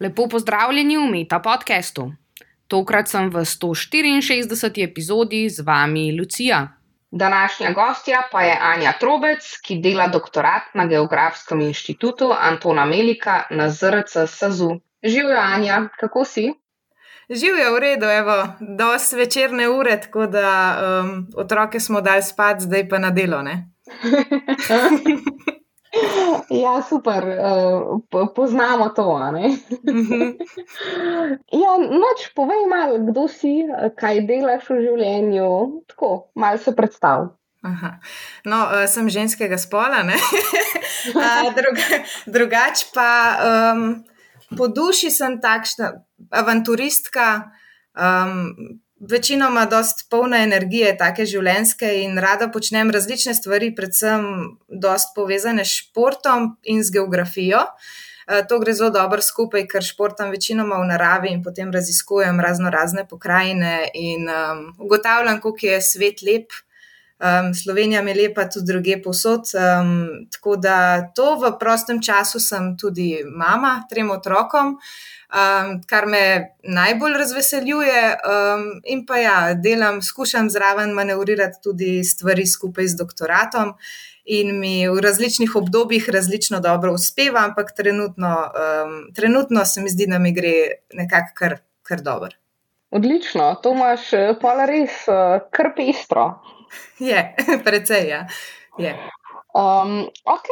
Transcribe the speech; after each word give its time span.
Lepo 0.00 0.28
pozdravljeni 0.28 0.96
v 0.96 1.10
Meta 1.10 1.40
podkastu. 1.42 2.12
Tokrat 2.70 3.08
sem 3.08 3.30
v 3.30 3.42
164. 3.42 4.84
epizodi 4.84 5.48
z 5.50 5.64
vami 5.66 6.20
Lucija. 6.20 6.68
Današnja 7.10 7.72
gostja 7.72 8.22
pa 8.32 8.42
je 8.42 8.58
Anja 8.62 8.92
Trobec, 9.00 9.42
ki 9.66 9.80
dela 9.82 10.06
doktorat 10.08 10.62
na 10.74 10.86
Geografskem 10.86 11.60
inštitutu 11.60 12.30
Antona 12.40 12.86
Melika 12.86 13.42
na 13.50 13.70
ZRC 13.70 14.26
SAZU. 14.26 14.70
Živijo, 15.02 15.38
Anja, 15.38 15.88
kako 16.00 16.24
si? 16.24 16.52
Živijo 17.30 17.74
v 17.74 17.78
redu, 17.78 18.06
evo, 18.06 18.48
dosti 18.60 19.16
večerne 19.16 19.68
ure, 19.68 20.00
tako 20.00 20.26
da 20.26 20.78
um, 20.78 21.26
otroke 21.36 21.80
smo 21.80 22.00
dali 22.00 22.22
spat, 22.22 22.60
zdaj 22.60 22.88
pa 22.88 22.98
na 22.98 23.10
delo. 23.10 23.42
Ja, 26.62 26.82
super, 26.82 27.24
uh, 27.24 28.28
poznamo 28.34 28.88
to. 28.88 29.18
Mhm. 29.86 30.22
ja, 31.62 31.72
noč, 31.78 32.32
povej 32.34 32.66
malo, 32.68 32.98
kdo 32.98 33.28
si, 33.28 33.64
kaj 33.96 34.24
delaš 34.28 34.68
v 34.70 34.80
življenju. 34.84 35.48
Tako, 35.88 36.30
malo 36.34 36.58
se 36.58 36.74
predstav. 36.76 37.32
No, 38.46 38.58
uh, 38.64 38.86
sem 38.86 39.08
ženskega 39.10 39.58
spola, 39.58 40.04
druga, 41.58 42.02
drugače 42.26 42.86
pa 42.94 43.10
um, 43.74 44.04
po 44.56 44.68
duši 44.70 45.10
sem 45.10 45.40
takšna 45.42 45.92
avanturistka. 46.30 47.50
Um, 47.98 48.78
večinoma 49.00 49.64
dosta 49.66 50.04
polna 50.10 50.42
energije, 50.42 50.96
take 50.98 51.26
življenske 51.26 51.88
in 52.02 52.18
rada 52.18 52.48
počnem 52.52 52.90
različne 52.90 53.34
stvari, 53.34 53.70
predvsem 53.74 54.26
dosta 54.68 55.14
povezane 55.16 55.64
s 55.64 55.82
športom 55.82 56.56
in 56.62 56.82
z 56.82 56.98
geografijo. 56.98 57.64
Eh, 58.28 58.42
to 58.48 58.58
gre 58.60 58.74
zelo 58.74 58.90
dobro 58.90 59.22
skupaj, 59.22 59.66
ker 59.70 59.84
športam 59.84 60.30
večinoma 60.30 60.82
v 60.82 60.88
naravi 60.90 61.32
in 61.32 61.42
potem 61.42 61.70
raziskujem 61.72 62.40
razno 62.40 62.70
razne 62.70 63.06
pokrajine 63.08 63.88
in 63.94 64.28
um, 64.28 64.64
ugotavljam, 64.78 65.40
kako 65.40 65.66
je 65.66 65.80
svet 65.82 66.22
lep. 66.22 66.52
Um, 67.18 67.54
Slovenija 67.54 68.00
je 68.00 68.14
lepa 68.14 68.48
tudi 68.50 68.66
druge 68.66 69.02
posod. 69.02 69.40
Um, 69.54 70.08
tako 70.30 70.56
da 70.56 71.10
to 71.14 71.34
v 71.36 71.58
prostem 71.58 72.02
času 72.02 72.40
sem 72.40 72.76
tudi 72.78 73.22
mama, 73.26 73.84
trem 73.90 74.10
otrokom. 74.10 74.78
Um, 75.28 75.80
kar 75.86 76.06
me 76.06 76.54
najbolj 76.62 77.18
razveseljuje. 77.18 78.02
Um, 78.12 78.68
in 78.84 79.06
pa 79.06 79.18
ja, 79.18 79.54
delam, 79.54 80.02
skušam 80.02 80.50
zraven 80.50 80.94
manevrirati 80.94 81.58
tudi 81.62 82.04
stvari 82.04 82.46
skupaj 82.46 82.86
z 82.86 82.96
doktoratom. 82.96 83.74
In 84.24 84.58
mi 84.60 84.88
v 84.88 85.00
različnih 85.00 85.56
obdobjih 85.56 86.08
različno 86.12 86.60
dobro 86.60 86.92
uspeva, 86.92 87.44
ampak 87.44 87.72
trenutno, 87.76 88.34
um, 88.46 88.98
trenutno 89.14 89.64
se 89.64 89.80
mi 89.80 89.90
zdi, 89.90 90.06
da 90.06 90.18
mi 90.18 90.32
gre 90.32 90.52
nekako 90.92 91.34
kar, 91.34 91.58
kar 91.82 92.00
dobro. 92.00 92.30
Odlično, 92.90 93.54
to 93.62 93.72
imaš 93.72 94.12
eh, 94.12 94.34
pa 94.40 94.54
res 94.64 95.02
uh, 95.08 95.40
kar 95.50 95.72
pestro. 95.76 96.28
Je, 96.98 97.34
precej 97.66 98.08
ja. 98.08 98.26
je. 98.78 98.94
Um, 99.54 100.06
ok, 100.24 100.48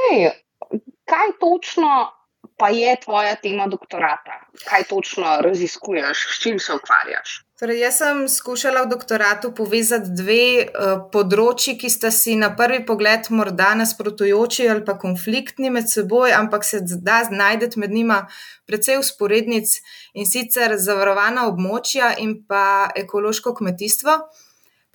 kaj 1.05 1.34
točno 1.41 2.12
pa 2.56 2.69
je 2.69 2.97
tvoja 3.05 3.34
tema 3.34 3.67
doktorata? 3.67 4.41
Kaj 4.69 4.84
točno 4.89 5.39
raziskuješ, 5.41 6.27
s 6.36 6.42
čim 6.42 6.58
se 6.58 6.73
ukvarjaš? 6.73 7.42
Torej, 7.61 7.78
jaz 7.81 7.98
sem 8.03 8.19
skušala 8.28 8.83
v 8.84 8.91
doktoratu 8.91 9.48
povezati 9.56 10.12
dve 10.12 10.64
uh, 10.64 10.91
področji, 11.12 11.78
ki 11.81 11.89
sta 11.89 12.11
si 12.12 12.34
na 12.36 12.51
prvi 12.56 12.83
pogled 12.84 13.30
morda 13.33 13.70
nasprotujoči 13.80 14.67
ali 14.69 14.84
pa 14.84 14.98
konfliktni 15.01 15.70
med 15.73 15.89
seboj, 15.89 16.34
ampak 16.36 16.69
se 16.69 16.83
da 16.84 17.23
znajdeti 17.25 17.80
med 17.80 17.97
njima 17.97 18.27
precej 18.69 19.01
usporednic 19.01 19.73
in 20.12 20.28
sicer 20.28 20.77
zavarovana 20.77 21.47
območja 21.48 22.12
in 22.20 22.42
pa 22.45 22.91
ekološko 22.92 23.55
kmetijstvo. 23.56 24.19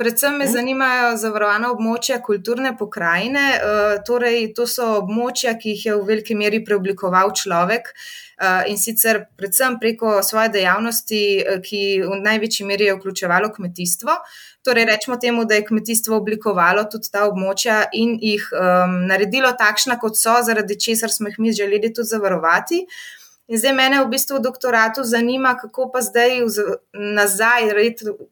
Predvsem 0.01 0.33
me 0.33 0.45
mhm. 0.45 0.53
zanimajo 0.53 1.09
zavarovana 1.21 1.67
območja 1.75 2.15
kulturne 2.25 2.71
pokrajine, 2.77 3.43
eh, 3.53 3.99
torej 4.07 4.47
to 4.57 4.65
so 4.65 4.87
območja, 4.95 5.53
ki 5.59 5.75
jih 5.75 5.83
je 5.85 5.97
v 5.99 6.07
veliki 6.07 6.37
meri 6.39 6.63
preoblikoval 6.65 7.29
človek 7.37 7.91
eh, 7.91 8.71
in 8.71 8.81
sicer 8.81 9.19
predvsem 9.37 9.77
preko 9.83 10.15
svoje 10.25 10.49
dejavnosti, 10.57 11.21
eh, 11.37 11.61
ki 11.61 11.83
v 12.07 12.17
največji 12.23 12.65
meri 12.71 12.89
je 12.89 12.97
vključevalo 12.97 13.53
kmetijstvo. 13.53 14.17
Torej, 14.65 14.89
rečemo 14.89 15.21
temu, 15.21 15.45
da 15.45 15.61
je 15.61 15.67
kmetijstvo 15.69 16.17
oblikovalo 16.17 16.87
tudi 16.89 17.13
ta 17.13 17.29
območja 17.29 17.83
in 17.93 18.17
jih 18.21 18.49
um, 18.57 18.99
naredilo 19.09 19.53
takšna, 19.57 20.01
kot 20.01 20.17
so, 20.17 20.39
zaradi 20.45 20.81
česar 20.81 21.13
smo 21.13 21.29
jih 21.29 21.39
mi 21.45 21.53
želeli 21.53 21.93
tudi 21.93 22.09
zavarovati. 22.09 22.85
Uh, 22.85 23.20
In 23.47 23.57
zdaj 23.57 23.73
mene 23.73 23.97
v 23.99 24.07
bistvu 24.07 24.37
v 24.37 24.45
doktoratu 24.45 25.03
zanima, 25.03 25.55
kako 25.59 25.89
pa 25.91 26.01
zdaj 26.01 26.45
nazaj 26.93 27.67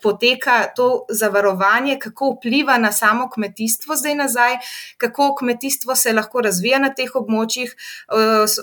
poteka 0.02 0.70
to 0.76 1.06
zavarovanje, 1.10 1.98
kako 2.00 2.36
vpliva 2.38 2.78
na 2.78 2.92
samo 2.92 3.30
kmetijstvo 3.30 3.96
zdaj 3.96 4.16
nazaj, 4.16 4.58
kako 4.98 5.36
kmetijstvo 5.36 5.96
se 5.96 6.14
lahko 6.14 6.42
razvija 6.42 6.80
na 6.80 6.94
teh 6.94 7.12
območjih. 7.16 7.74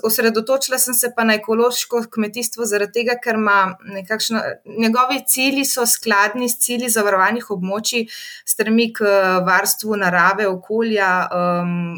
Osredotočila 0.03 0.77
sem 0.77 0.93
se 0.93 1.11
pa 1.15 1.23
na 1.23 1.35
ekološko 1.37 2.03
kmetijstvo, 2.15 2.65
zaradi 2.65 3.01
tega, 3.01 3.19
ker 3.23 3.35
ima 3.35 3.77
nekakšno, 3.83 4.41
njegovi 4.65 5.21
cilji 5.27 5.65
so 5.65 5.85
skladni 5.85 6.49
s 6.49 6.57
cilji 6.63 6.89
zavarovanih 6.89 7.51
območij, 7.51 8.07
strmi 8.45 8.89
k 8.93 9.05
varstvu 9.45 9.99
narave, 9.99 10.47
okolja, 10.47 11.11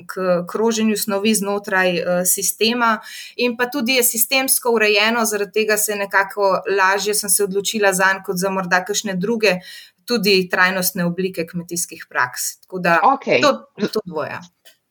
k 0.10 0.28
kroženju 0.52 0.98
snovi 0.98 1.34
znotraj 1.36 1.98
eh, 1.98 2.26
sistema 2.26 2.98
in 3.36 3.56
pa 3.58 3.70
tudi 3.70 3.96
je 3.96 4.04
sistem 4.04 4.39
sistemsko 4.40 4.72
urejeno, 4.72 5.26
zaradi 5.26 5.52
tega 5.52 5.78
se 5.78 5.96
nekako 5.96 6.62
lažje 6.78 7.14
sem 7.14 7.30
se 7.30 7.44
odločila 7.44 7.94
za 7.94 8.14
njega, 8.14 8.24
kot 8.26 8.38
za 8.38 8.50
morda 8.50 8.86
kakšne 8.86 9.16
druge, 9.16 9.60
tudi 10.06 10.50
trajnostne 10.50 11.06
oblike 11.06 11.46
kmetijskih 11.48 12.06
praks. 12.10 12.62
Tako 12.62 12.80
da 12.80 13.00
okay. 13.04 13.42
to, 13.42 13.88
to 13.88 14.00
dvoje. 14.06 14.40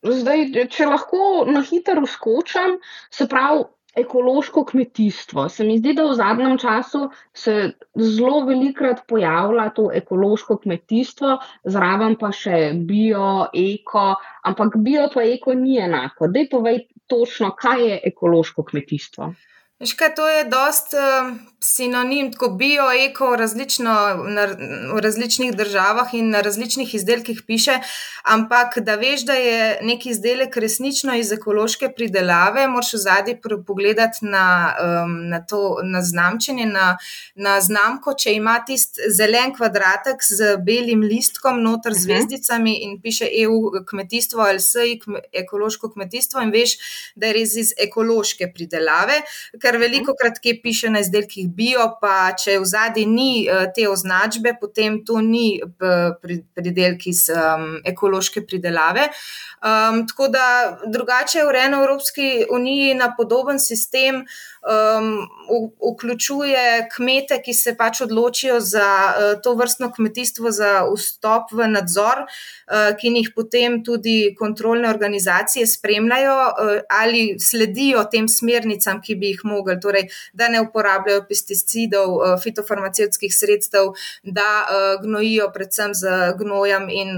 Zdaj, 0.03 0.67
če 0.69 0.85
lahko 0.85 1.45
na 1.47 1.61
hitro 1.61 2.05
skočam, 2.05 2.79
se 3.11 3.27
pravi. 3.27 3.65
Ekološko 3.97 4.61
kmetijstvo. 4.69 5.47
Se 5.49 5.65
mi 5.65 5.79
zdi, 5.79 5.95
da 5.97 6.03
v 6.05 6.13
zadnjem 6.15 6.59
času 6.61 7.07
se 7.33 7.71
zelo 7.97 8.43
velikokrat 8.45 9.01
pojavlja 9.09 9.65
to 9.75 9.87
ekološko 9.91 10.59
kmetijstvo, 10.61 11.33
zraven 11.65 12.13
pa 12.21 12.29
še 12.31 12.59
bio, 12.85 13.49
eko, 13.49 14.13
ampak 14.45 14.77
bio 14.85 15.09
in 15.09 15.33
eko 15.33 15.57
ni 15.57 15.79
enako. 15.81 16.29
Dej 16.29 16.47
povej 16.53 16.83
točno, 17.09 17.51
kaj 17.55 17.85
je 17.89 17.99
ekološko 18.11 18.63
kmetijstvo. 18.63 19.33
Veš 19.79 19.93
kaj, 19.95 20.09
to 20.15 20.27
je 20.27 20.43
dost 20.43 20.93
uh, 20.93 21.29
sinonim, 21.63 22.31
tako 22.31 22.49
bio, 22.49 22.83
eko, 23.05 23.35
različno 23.35 23.93
na, 24.27 24.45
v 24.93 24.99
različnih 24.99 25.53
državah 25.55 26.13
in 26.13 26.29
na 26.29 26.41
različnih 26.41 26.95
izdelkih 26.95 27.41
piše, 27.47 27.77
ampak 28.23 28.77
da 28.77 28.95
veš, 28.95 29.23
da 29.25 29.33
je 29.33 29.79
neki 29.81 30.09
izdelek 30.09 30.57
resnično 30.57 31.15
iz 31.15 31.31
ekološke 31.31 31.89
pridelave, 31.95 32.67
moraš 32.67 32.93
v 32.93 32.97
zadnji 32.97 33.35
pogledati 33.67 34.25
na, 34.25 34.75
um, 34.83 35.15
na 35.29 35.39
to 35.45 35.79
na 35.83 36.01
znamčenje, 36.01 36.65
na, 36.65 36.97
na 37.35 37.61
znamko, 37.61 38.13
če 38.13 38.33
ima 38.33 38.57
tisti 38.67 39.11
zelen 39.15 39.55
kvadratek 39.55 40.23
z 40.23 40.57
belim 40.65 41.07
listkom, 41.07 41.63
noter 41.63 41.93
z 41.93 42.03
mhm. 42.03 42.05
zvezdicami 42.05 42.75
in 42.83 42.99
piše 43.01 43.27
EU 43.43 43.83
kmetijstvo 43.87 44.41
ali 44.41 44.59
SEI 44.59 44.99
ekološko 45.33 45.91
kmetijstvo 45.95 46.41
in 46.41 46.51
veš, 46.51 46.77
da 47.15 47.31
je 47.31 47.39
res 47.39 47.55
iz 47.55 47.73
ekološke 47.77 48.51
pridelave 48.55 49.21
ker 49.69 49.77
veliko 49.77 50.15
krat 50.17 50.39
kje 50.41 50.55
piše 50.63 50.89
na 50.89 51.03
izdelkih 51.03 51.49
bio, 51.53 51.85
pa 52.01 52.31
če 52.37 52.57
v 52.59 52.65
zadnji 52.65 53.05
ni 53.05 53.31
uh, 53.45 53.67
te 53.75 53.85
označbe, 53.89 54.55
potem 54.61 55.03
to 55.05 55.21
ni 55.21 55.59
pridelki 55.79 57.13
iz 57.13 57.27
um, 57.29 57.77
ekološke 57.85 58.45
pridelave. 58.49 59.09
Um, 59.59 60.05
tako 60.07 60.29
da 60.31 60.79
drugače 60.87 61.39
je 61.39 61.45
urejeno 61.45 61.81
v 61.81 61.83
Evropski 61.83 62.27
uniji 62.49 62.93
na 62.95 63.13
podoben 63.17 63.59
sistem 63.59 64.23
um, 64.23 65.27
vključuje 65.93 66.87
kmete, 66.95 67.41
ki 67.43 67.53
se 67.53 67.75
pač 67.77 68.01
odločijo 68.01 68.59
za 68.59 68.87
uh, 69.09 69.41
to 69.43 69.53
vrstno 69.59 69.91
kmetijstvo, 69.95 70.51
za 70.51 70.71
vstop 70.87 71.51
v 71.51 71.67
nadzor, 71.73 72.23
uh, 72.23 72.95
ki 72.99 73.11
jih 73.17 73.31
potem 73.35 73.81
tudi 73.83 74.33
kontrolne 74.39 74.89
organizacije 74.89 75.67
spremljajo 75.67 76.37
uh, 76.47 76.71
ali 76.89 77.35
sledijo 77.39 78.05
tem 78.11 78.31
smernicam, 78.31 79.01
ki 79.03 79.15
bi 79.15 79.33
jih 79.33 79.43
mogli, 79.59 79.77
torej, 79.79 80.07
da 80.33 80.47
ne 80.49 80.63
uporabljajo 80.63 81.25
pesticidov, 81.29 82.15
uh, 82.15 82.37
fitofarmacevskih 82.43 83.35
sredstev, 83.35 83.93
da 84.23 84.49
uh, 84.63 84.95
gnojijo 85.03 85.51
predvsem 85.53 85.93
z 85.93 86.33
gnojem 86.39 86.89
in 86.89 87.15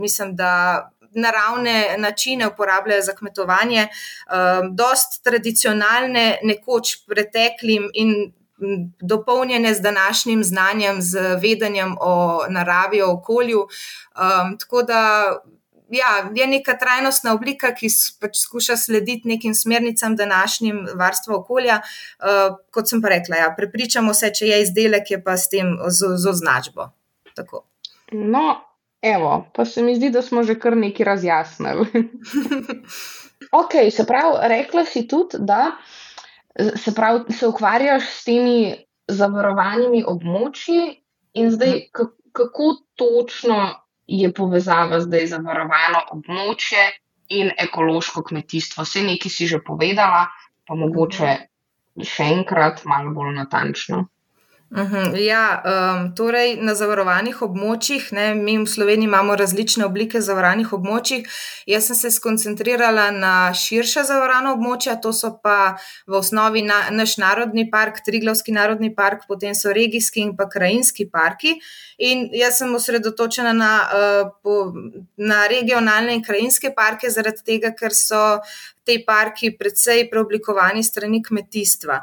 mislim, 0.00 0.36
da 0.36 0.90
naravne 1.14 1.94
načine 1.98 2.46
uporabljajo 2.46 3.02
za 3.02 3.12
kmetovanje, 3.12 3.88
um, 3.88 4.76
dost 4.76 5.22
tradicionalne, 5.24 6.38
nekoč 6.42 6.96
preteklim 7.06 7.90
in 7.94 8.32
dopolnjene 9.00 9.74
z 9.74 9.80
današnjim 9.80 10.44
znanjem, 10.44 11.02
z 11.02 11.18
vedenjem 11.42 11.96
o 12.00 12.44
naravi, 12.48 13.02
o 13.02 13.12
okolju. 13.12 13.60
Um, 13.60 14.58
tako 14.58 14.82
da 14.82 15.32
ja, 15.88 16.30
je 16.34 16.46
neka 16.46 16.76
trajnostna 16.80 17.34
oblika, 17.34 17.72
ki 17.74 17.88
pač 18.20 18.38
skuša 18.40 18.76
slediti 18.76 19.28
nekim 19.28 19.54
smernicam 19.54 20.16
današnjim 20.16 20.86
varstva 20.96 21.36
okolja. 21.36 21.80
Uh, 22.18 22.56
kot 22.70 22.88
sem 22.88 23.02
pa 23.02 23.12
rekla, 23.12 23.36
ja, 23.36 23.54
prepričamo 23.56 24.14
se, 24.14 24.32
če 24.34 24.48
je 24.48 24.62
izdelek, 24.62 25.10
je 25.10 25.20
pa 25.24 25.36
s 25.36 25.50
tem 25.52 25.76
z, 25.88 26.16
z 26.16 26.30
označbo. 26.30 26.88
Tako. 27.34 27.64
No, 28.12 28.60
evo, 29.02 29.44
pa 29.54 29.64
se 29.64 29.82
mi 29.82 29.96
zdi, 29.96 30.10
da 30.10 30.22
smo 30.22 30.42
že 30.42 30.58
kar 30.60 30.76
nekaj 30.76 31.06
razjasnili. 31.06 31.86
ok, 33.60 33.78
se 33.90 34.06
pravi, 34.06 34.48
rekla 34.48 34.84
si 34.84 35.06
tudi, 35.08 35.38
da 35.38 35.76
se, 36.76 36.94
pravi, 36.94 37.32
se 37.32 37.46
ukvarjaš 37.46 38.08
s 38.20 38.24
temi 38.24 38.58
zavarovanimi 39.10 40.04
območji 40.06 41.00
in 41.34 41.50
zdaj, 41.50 41.88
kako 42.32 42.68
točno 42.94 43.83
je 44.06 44.32
povezava 44.32 45.00
zdaj 45.00 45.26
zavarovano 45.32 46.02
območje 46.16 46.84
in 47.28 47.50
ekološko 47.58 48.22
kmetijstvo. 48.22 48.84
Vse 48.84 49.02
nekaj 49.02 49.30
si 49.30 49.46
že 49.46 49.60
povedala, 49.64 50.26
pa 50.66 50.76
mogoče 50.76 51.36
še 52.02 52.26
enkrat 52.36 52.84
malo 52.84 53.14
bolj 53.16 53.34
natančno. 53.38 54.04
Uhum, 54.74 55.14
ja, 55.16 55.62
um, 55.62 56.08
torej 56.18 56.56
na 56.58 56.72
zavarovanih 56.74 57.36
območjih, 57.46 58.08
ne, 58.16 58.24
mi 58.34 58.56
v 58.58 58.66
Sloveniji 58.66 59.06
imamo 59.06 59.36
različne 59.38 59.84
oblike 59.86 60.18
zavarovanih 60.18 60.72
območij. 60.74 61.22
Jaz 61.70 61.86
sem 61.86 61.96
se 62.00 62.10
skoncentrirala 62.10 63.04
na 63.14 63.34
širše 63.54 64.02
zavarovano 64.08 64.56
območja, 64.56 64.96
to 64.98 65.12
so 65.14 65.30
pa 65.38 65.76
v 66.10 66.18
osnovi 66.18 66.64
na, 66.66 66.80
naš 66.90 67.14
narodni 67.22 67.68
park, 67.70 68.02
Triglavski 68.02 68.50
narodni 68.50 68.90
park, 68.94 69.28
potem 69.30 69.54
so 69.54 69.70
regijski 69.70 70.26
in 70.26 70.34
pa 70.34 70.48
krajinski 70.50 71.06
parki. 71.06 71.54
In 72.02 72.26
jaz 72.34 72.58
sem 72.58 72.74
osredotočena 72.74 73.54
na, 73.54 73.72
po, 74.42 74.72
na 75.16 75.44
regionalne 75.46 76.18
in 76.18 76.26
krajinske 76.26 76.74
parke, 76.74 77.14
zaradi 77.14 77.46
tega, 77.46 77.70
ker 77.78 77.94
so 77.94 78.40
te 78.84 78.98
parki 79.06 79.54
precej 79.56 80.08
preoblikovani 80.10 80.82
strani 80.84 81.22
kmetijstva. 81.24 82.02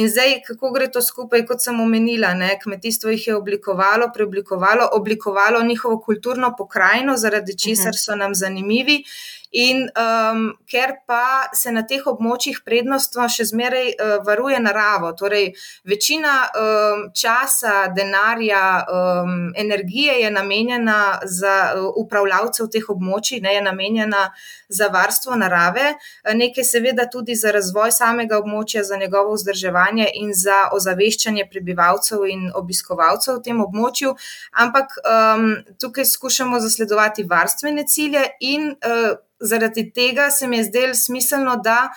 In 0.00 0.08
zdaj, 0.08 0.38
kako 0.46 0.70
gre 0.72 0.88
to 0.92 1.02
skupaj, 1.04 1.44
kot 1.48 1.60
sem 1.60 1.80
omenila, 1.80 2.11
ne? 2.18 2.58
kmetijstvo 2.62 3.10
jih 3.10 3.26
je 3.26 3.36
oblikovalo, 3.36 4.10
preoblikovalo, 4.14 4.88
oblikovalo 4.92 5.62
njihovo 5.62 6.00
kulturno 6.00 6.54
pokrajino, 6.58 7.16
zaradi 7.16 7.58
česar 7.58 7.92
mhm. 7.92 8.02
so 8.04 8.16
nam 8.16 8.34
zanimivi. 8.34 9.04
In 9.52 9.84
um, 9.84 10.56
ker 10.64 10.94
pa 11.04 11.52
se 11.52 11.68
na 11.76 11.82
teh 11.84 12.00
območjih 12.08 12.62
prednostno 12.64 13.26
še 13.28 13.44
zmeraj 13.50 13.90
uh, 13.92 14.12
varuje 14.24 14.56
naravo, 14.64 15.10
torej 15.12 15.50
večina 15.84 16.32
um, 16.56 17.02
časa, 17.12 17.90
denarja, 17.92 18.62
um, 18.88 19.52
energije 19.60 20.22
je 20.22 20.30
namenjena 20.32 21.20
za 21.28 21.56
uh, 21.76 21.90
upravljavce 22.00 22.64
teh 22.72 22.88
območij, 22.88 23.42
ne 23.44 23.52
je 23.58 23.60
namenjena 23.66 24.22
za 24.72 24.88
varstvo 24.88 25.36
narave, 25.36 25.98
nekaj 26.32 26.64
seveda 26.64 27.04
tudi 27.12 27.36
za 27.36 27.52
razvoj 27.52 27.92
samega 27.92 28.40
območja, 28.40 28.86
za 28.88 28.96
njegovo 28.96 29.36
vzdrževanje 29.36 30.08
in 30.16 30.32
za 30.32 30.70
ozaveščanje 30.72 31.44
prebivalcev 31.92 32.26
in 32.26 32.50
obiskovalcev 32.54 33.38
v 33.38 33.42
tem 33.42 33.60
območju, 33.60 34.14
ampak 34.52 34.96
um, 35.04 35.56
tukaj 35.80 36.04
skušamo 36.04 36.60
zasledovati 36.60 37.24
varstvene 37.24 37.84
cilje 37.86 38.24
in 38.40 38.72
uh, 38.72 39.16
zaradi 39.40 39.92
tega 39.92 40.30
se 40.30 40.46
mi 40.46 40.58
je 40.58 40.64
zdelo 40.64 40.94
smiselno, 40.94 41.56
da. 41.56 41.90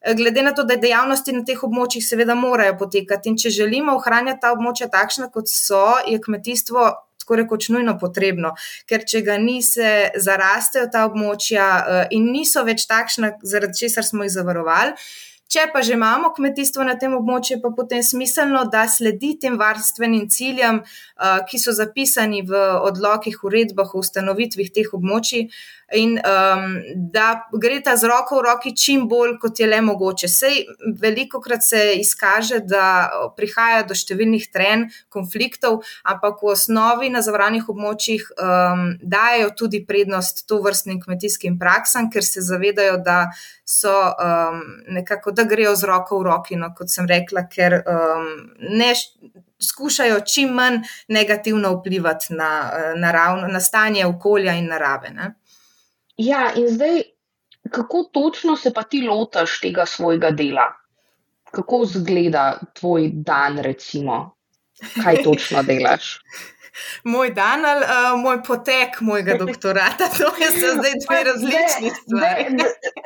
Eh, 0.00 0.14
glede 0.14 0.42
na 0.42 0.52
to, 0.52 0.62
da 0.62 0.76
dejavnosti 0.76 1.32
na 1.32 1.42
teh 1.44 1.58
območjih 1.62 2.04
seveda 2.04 2.34
morajo 2.34 2.76
potekati, 2.78 3.28
in 3.28 3.36
če 3.36 3.50
želimo 3.50 3.96
ohranjati 3.96 4.40
ta 4.40 4.52
območja 4.52 4.88
takšna, 4.88 5.30
kot 5.32 5.48
so, 5.48 5.98
je 6.06 6.20
kmetijstvo 6.20 6.92
tako 7.18 7.36
rekoč 7.40 7.68
nujno 7.74 7.96
potrebno, 7.98 8.52
ker 8.86 9.02
če 9.02 9.24
ga 9.26 9.34
ni, 9.38 9.58
se 9.62 10.12
zarastejo 10.14 10.86
ta 10.92 11.06
območja 11.08 11.66
eh, 11.78 12.06
in 12.14 12.30
niso 12.30 12.62
več 12.62 12.86
takšna, 12.86 13.38
zaradi 13.42 13.80
česar 13.80 14.06
smo 14.06 14.22
jih 14.22 14.30
zavarovali. 14.36 14.94
Če 15.46 15.68
pa 15.72 15.82
že 15.86 15.94
imamo 15.94 16.32
kmetijstvo 16.34 16.82
na 16.82 16.96
tem 16.98 17.12
območju, 17.14 17.60
pa 17.62 17.70
potem 17.70 18.02
smiselno, 18.02 18.64
da 18.70 18.86
sledi 18.90 19.36
tem 19.38 19.54
varstvenim 19.60 20.26
ciljem, 20.32 20.80
uh, 20.82 21.38
ki 21.46 21.60
so 21.62 21.74
zapisani 21.76 22.42
v 22.48 22.62
odlokih, 22.88 23.38
uredbah 23.46 23.94
o 23.94 24.02
ustanovitvi 24.02 24.66
teh 24.74 24.90
območij, 24.98 25.46
in 25.94 26.16
um, 26.18 26.82
da 26.94 27.46
gre 27.52 27.78
ta 27.82 27.96
z 27.96 28.08
roko 28.10 28.40
v 28.40 28.44
roki 28.48 28.72
čim 28.74 29.06
bolj, 29.08 29.36
kot 29.38 29.60
je 29.60 29.68
le 29.68 29.78
mogoče. 29.86 30.28
Sej 30.28 30.64
veliko 30.98 31.40
krat 31.40 31.62
se 31.62 31.82
izkaže, 32.00 32.60
da 32.66 33.10
prihaja 33.36 33.84
do 33.86 33.94
številnih 33.94 34.48
tren, 34.50 34.88
konfliktov, 35.12 35.84
ampak 36.02 36.42
v 36.42 36.50
osnovi 36.56 37.10
na 37.12 37.22
zavranih 37.22 37.68
območjih 37.70 38.26
um, 38.34 38.86
dajo 39.02 39.52
tudi 39.58 39.84
prednost 39.86 40.46
to 40.50 40.58
vrstnim 40.64 40.98
kmetijskim 41.04 41.58
praksam, 41.58 42.10
ker 42.10 42.26
se 42.26 42.42
zavedajo, 42.42 42.98
da 43.06 43.30
so 43.66 43.94
um, 43.94 44.60
nekako, 44.90 45.34
da 45.36 45.46
grejo 45.46 45.76
z 45.78 45.86
roko 45.86 46.18
v 46.18 46.30
roki, 46.32 46.58
no, 46.58 46.72
kot 46.74 46.90
sem 46.90 47.06
rekla, 47.06 47.46
ker 47.50 47.80
um, 47.86 48.28
ne 48.74 48.90
skušajo 49.62 50.20
čim 50.20 50.52
manj 50.54 50.82
negativno 51.08 51.72
vplivati 51.78 52.34
na, 52.34 52.70
naravno, 52.96 53.48
na 53.48 53.60
stanje 53.60 54.06
okolja 54.06 54.52
in 54.58 54.66
narave. 54.66 55.10
Ne. 55.10 55.34
Ja, 56.16 56.52
in 56.56 56.68
zdaj, 56.68 57.02
kako 57.70 58.02
točno 58.12 58.56
se 58.56 58.72
pa 58.74 58.82
ti 58.82 59.02
lotaš 59.02 59.60
tega 59.60 59.86
svojega 59.86 60.30
dela? 60.30 60.72
Kako 61.50 61.82
izgleda 61.84 62.58
tvoj 62.74 63.10
dan, 63.14 63.58
recimo? 63.58 64.36
Kaj 65.02 65.22
točno 65.24 65.62
delaš? 65.62 66.18
moj 67.04 67.30
dan 67.30 67.64
ali 67.64 67.84
uh, 67.84 68.20
moj 68.20 68.42
potek 68.42 69.00
mojega 69.00 69.36
doktorata. 69.44 70.08
To 70.18 70.32
je 70.38 70.50
zdaj 70.50 70.92
dve 71.08 71.24
različni 71.24 71.90
stvari. 72.02 72.46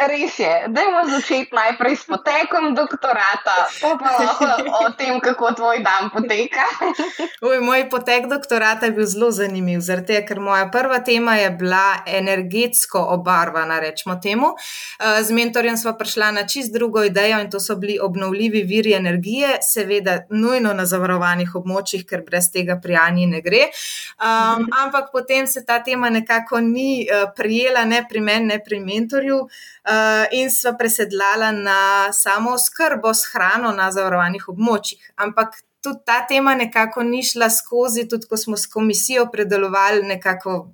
Res 0.09 0.39
je. 0.39 0.65
Dajmo 0.69 1.05
začeti 1.11 1.55
najprej 1.55 1.97
s 1.97 2.05
potekom 2.07 2.75
doktorata, 2.75 3.57
pa 3.81 3.97
pa 4.01 4.11
lahko 4.45 4.85
o 4.87 4.91
tem, 4.99 5.21
kako 5.21 5.53
tvoj 5.57 5.83
dan 5.85 6.11
poteka. 6.11 6.65
Uj, 7.49 7.61
moj 7.61 7.91
potek 7.91 8.27
doktorata 8.27 8.87
je 8.87 8.93
bil 8.93 9.07
zelo 9.07 9.31
zanimiv, 9.31 9.81
zaradi 9.81 10.21
ker 10.29 10.41
moja 10.41 10.69
prva 10.73 11.01
tema 11.05 11.37
je 11.37 11.51
bila 11.51 12.03
energetsko 12.07 13.05
obarvana, 13.15 13.81
rečemo 13.81 14.17
temu. 14.23 14.55
Uh, 14.55 15.21
z 15.23 15.33
mentorjem 15.33 15.77
smo 15.77 15.93
prišla 15.99 16.31
na 16.31 16.47
čist 16.47 16.73
drugo 16.73 17.05
idejo 17.05 17.41
in 17.41 17.51
to 17.51 17.61
so 17.61 17.77
bili 17.77 17.99
obnovljivi 18.03 18.63
viri 18.63 18.93
energije, 18.93 19.59
seveda 19.63 20.19
nujno 20.31 20.73
na 20.75 20.87
zavarovanih 20.87 21.55
območjih, 21.55 22.07
ker 22.07 22.25
brez 22.27 22.51
tega 22.53 22.79
prijanje 22.83 23.27
ne 23.27 23.41
gre. 23.41 23.60
Um, 23.69 24.67
ampak 24.83 25.11
potem 25.13 25.47
se 25.47 25.65
ta 25.65 25.81
tema 25.85 26.11
nekako 26.11 26.61
ni 26.61 27.07
uh, 27.07 27.31
prijela, 27.37 27.85
ne 27.85 28.05
pri 28.09 28.21
meni, 28.21 28.47
ne 28.47 28.61
pri 28.65 28.81
mentorju, 28.81 29.41
uh, 29.41 30.25
in 30.33 30.51
sva 30.51 30.75
presedlala 30.79 31.51
na 31.53 31.81
samo 32.13 32.59
skrbo 32.59 33.15
s 33.15 33.33
hrano 33.33 33.73
na 33.73 33.91
zavarovanih 33.93 34.49
območjih. 34.49 35.13
Ampak 35.17 35.61
tudi 35.81 35.99
ta 36.05 36.27
tema 36.27 36.55
nekako 36.55 37.03
ni 37.03 37.23
šla 37.23 37.51
skozi, 37.51 38.09
tudi 38.09 38.27
ko 38.29 38.37
smo 38.37 38.57
s 38.57 38.67
komisijo 38.67 39.27
predelovali, 39.33 40.03
nekako 40.03 40.73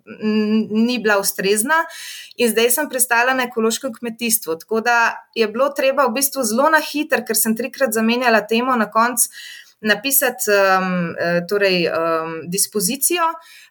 ni 0.71 0.99
bila 0.99 1.19
ustrezna. 1.19 1.85
In 2.37 2.51
zdaj 2.51 2.71
sem 2.71 2.89
prestala 2.89 3.35
na 3.35 3.47
ekološko 3.47 3.93
kmetijstvo. 3.99 4.57
Tako 4.57 4.81
da 4.81 4.97
je 5.35 5.49
bilo 5.49 5.69
treba 5.69 6.07
v 6.07 6.17
bistvu 6.19 6.43
zelo 6.45 6.71
na 6.71 6.83
hiter, 6.93 7.25
ker 7.27 7.39
sem 7.39 7.57
trikrat 7.57 7.95
zamenjala 7.95 8.43
temo 8.47 8.77
na 8.77 8.91
koncu 8.91 9.31
napisati 9.81 10.51
um, 10.51 11.15
torej, 11.49 11.89
um, 11.89 12.41
dispozicijo, 12.51 13.25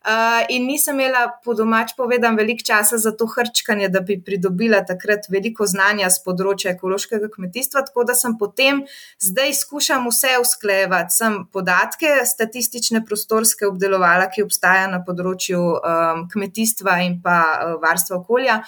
uh, 0.06 0.46
in 0.50 0.66
nisem 0.70 1.00
imela, 1.00 1.26
po 1.44 1.54
domač 1.58 1.94
povedan, 1.98 2.38
veliko 2.38 2.64
časa 2.66 2.98
za 2.98 3.12
to 3.18 3.28
hrčkanje, 3.30 3.90
da 3.90 4.02
bi 4.06 4.18
pridobila 4.22 4.82
takrat 4.86 5.30
veliko 5.30 5.68
znanja 5.68 6.10
z 6.14 6.22
področja 6.26 6.74
ekološkega 6.76 7.30
kmetijstva. 7.34 7.86
Tako 7.90 8.06
da 8.08 8.16
sem 8.18 8.38
potem 8.38 8.84
zdaj 9.22 9.54
skušam 9.62 10.08
vse 10.10 10.36
usklejevati, 10.42 11.16
sem 11.16 11.40
podatke, 11.54 12.22
statistične, 12.26 13.04
prostorske 13.06 13.68
obdelovala, 13.70 14.30
ki 14.32 14.46
obstajajo 14.46 14.92
na 14.94 15.02
področju 15.06 15.62
um, 15.76 16.26
kmetijstva 16.32 17.00
in 17.08 17.20
pa 17.24 17.40
uh, 17.42 17.76
varstva 17.82 18.22
okolja. 18.22 18.62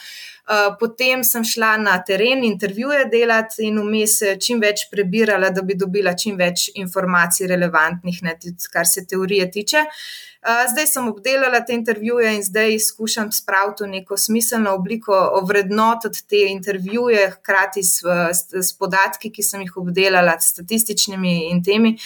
Uh, 0.47 0.71
potem 0.79 1.25
sem 1.27 1.43
šla 1.43 1.73
na 1.81 1.97
teren, 2.07 2.45
intervjuje 2.47 3.09
delati 3.11 3.67
in 3.67 3.81
vmes 3.83 4.19
čim 4.43 4.61
več 4.63 4.87
prebirala, 4.91 5.51
da 5.51 5.61
bi 5.61 5.75
dobila 5.75 6.15
čim 6.17 6.37
več 6.39 6.69
informacij 6.75 7.49
relevantnih, 7.51 8.23
ne, 8.23 8.37
tudi 8.41 8.71
kar 8.71 8.87
se 8.87 9.05
teorije 9.05 9.51
tiče. 9.51 9.83
Zdaj 10.43 10.87
sem 10.87 11.07
obdelala 11.07 11.59
te 11.65 11.73
intervjuje 11.73 12.35
in 12.35 12.43
zdaj 12.43 12.79
skušam 12.79 13.31
spraviti 13.31 13.83
v 13.83 13.87
neko 13.87 14.17
smiselno 14.17 14.73
obliko, 14.75 15.15
ovrednotiti 15.41 16.23
te 16.29 16.41
intervjuje, 16.51 17.29
hkrati 17.31 17.83
s, 17.83 18.03
s, 18.31 18.53
s 18.53 18.77
podatki, 18.77 19.31
ki 19.33 19.43
sem 19.43 19.61
jih 19.65 19.77
obdelala, 19.77 20.37
statističnimi 20.39 21.49
in 21.51 21.63
temi. 21.63 21.97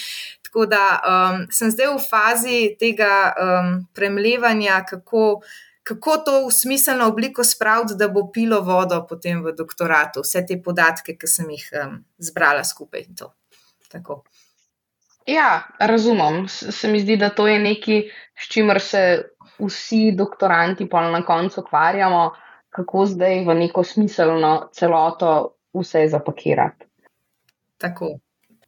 Tako 0.42 0.66
da 0.66 0.86
um, 1.00 1.44
sem 1.52 1.70
zdaj 1.70 1.94
v 1.94 2.00
fazi 2.10 2.60
tega 2.80 3.32
um, 3.32 3.74
premlevanja, 3.94 4.84
kako. 4.88 5.42
Kako 5.82 6.12
to 6.22 6.32
v 6.46 6.50
smiselno 6.54 7.08
obliko 7.10 7.42
spraviti, 7.44 7.96
da 7.98 8.06
bo 8.08 8.28
pilo 8.30 8.60
vodo 8.62 9.00
potem 9.08 9.40
v 9.42 9.50
doktoratu, 9.50 10.22
vse 10.22 10.44
te 10.46 10.54
podatke, 10.62 11.16
ki 11.18 11.26
sem 11.26 11.48
jih 11.50 11.64
um, 11.74 11.96
zbrala 12.22 12.62
skupaj. 12.62 13.08
Tako. 13.90 14.20
Ja, 15.26 15.62
razumem. 15.78 16.48
Se 16.48 16.88
mi 16.88 17.00
zdi, 17.00 17.16
da 17.16 17.28
to 17.30 17.46
je 17.46 17.58
nekaj, 17.58 18.02
s 18.34 18.48
čimer 18.48 18.80
se 18.80 19.22
vsi 19.58 20.12
doktoranti 20.16 20.88
pa 20.88 21.10
na 21.10 21.24
koncu 21.24 21.60
ukvarjamo. 21.60 22.32
kako 22.72 23.06
zdaj 23.06 23.44
v 23.44 23.54
neko 23.54 23.84
smiselno 23.84 24.68
celoto 24.72 25.56
vse 25.76 26.06
zapakirati. 26.08 26.86
Tako. 27.78 28.14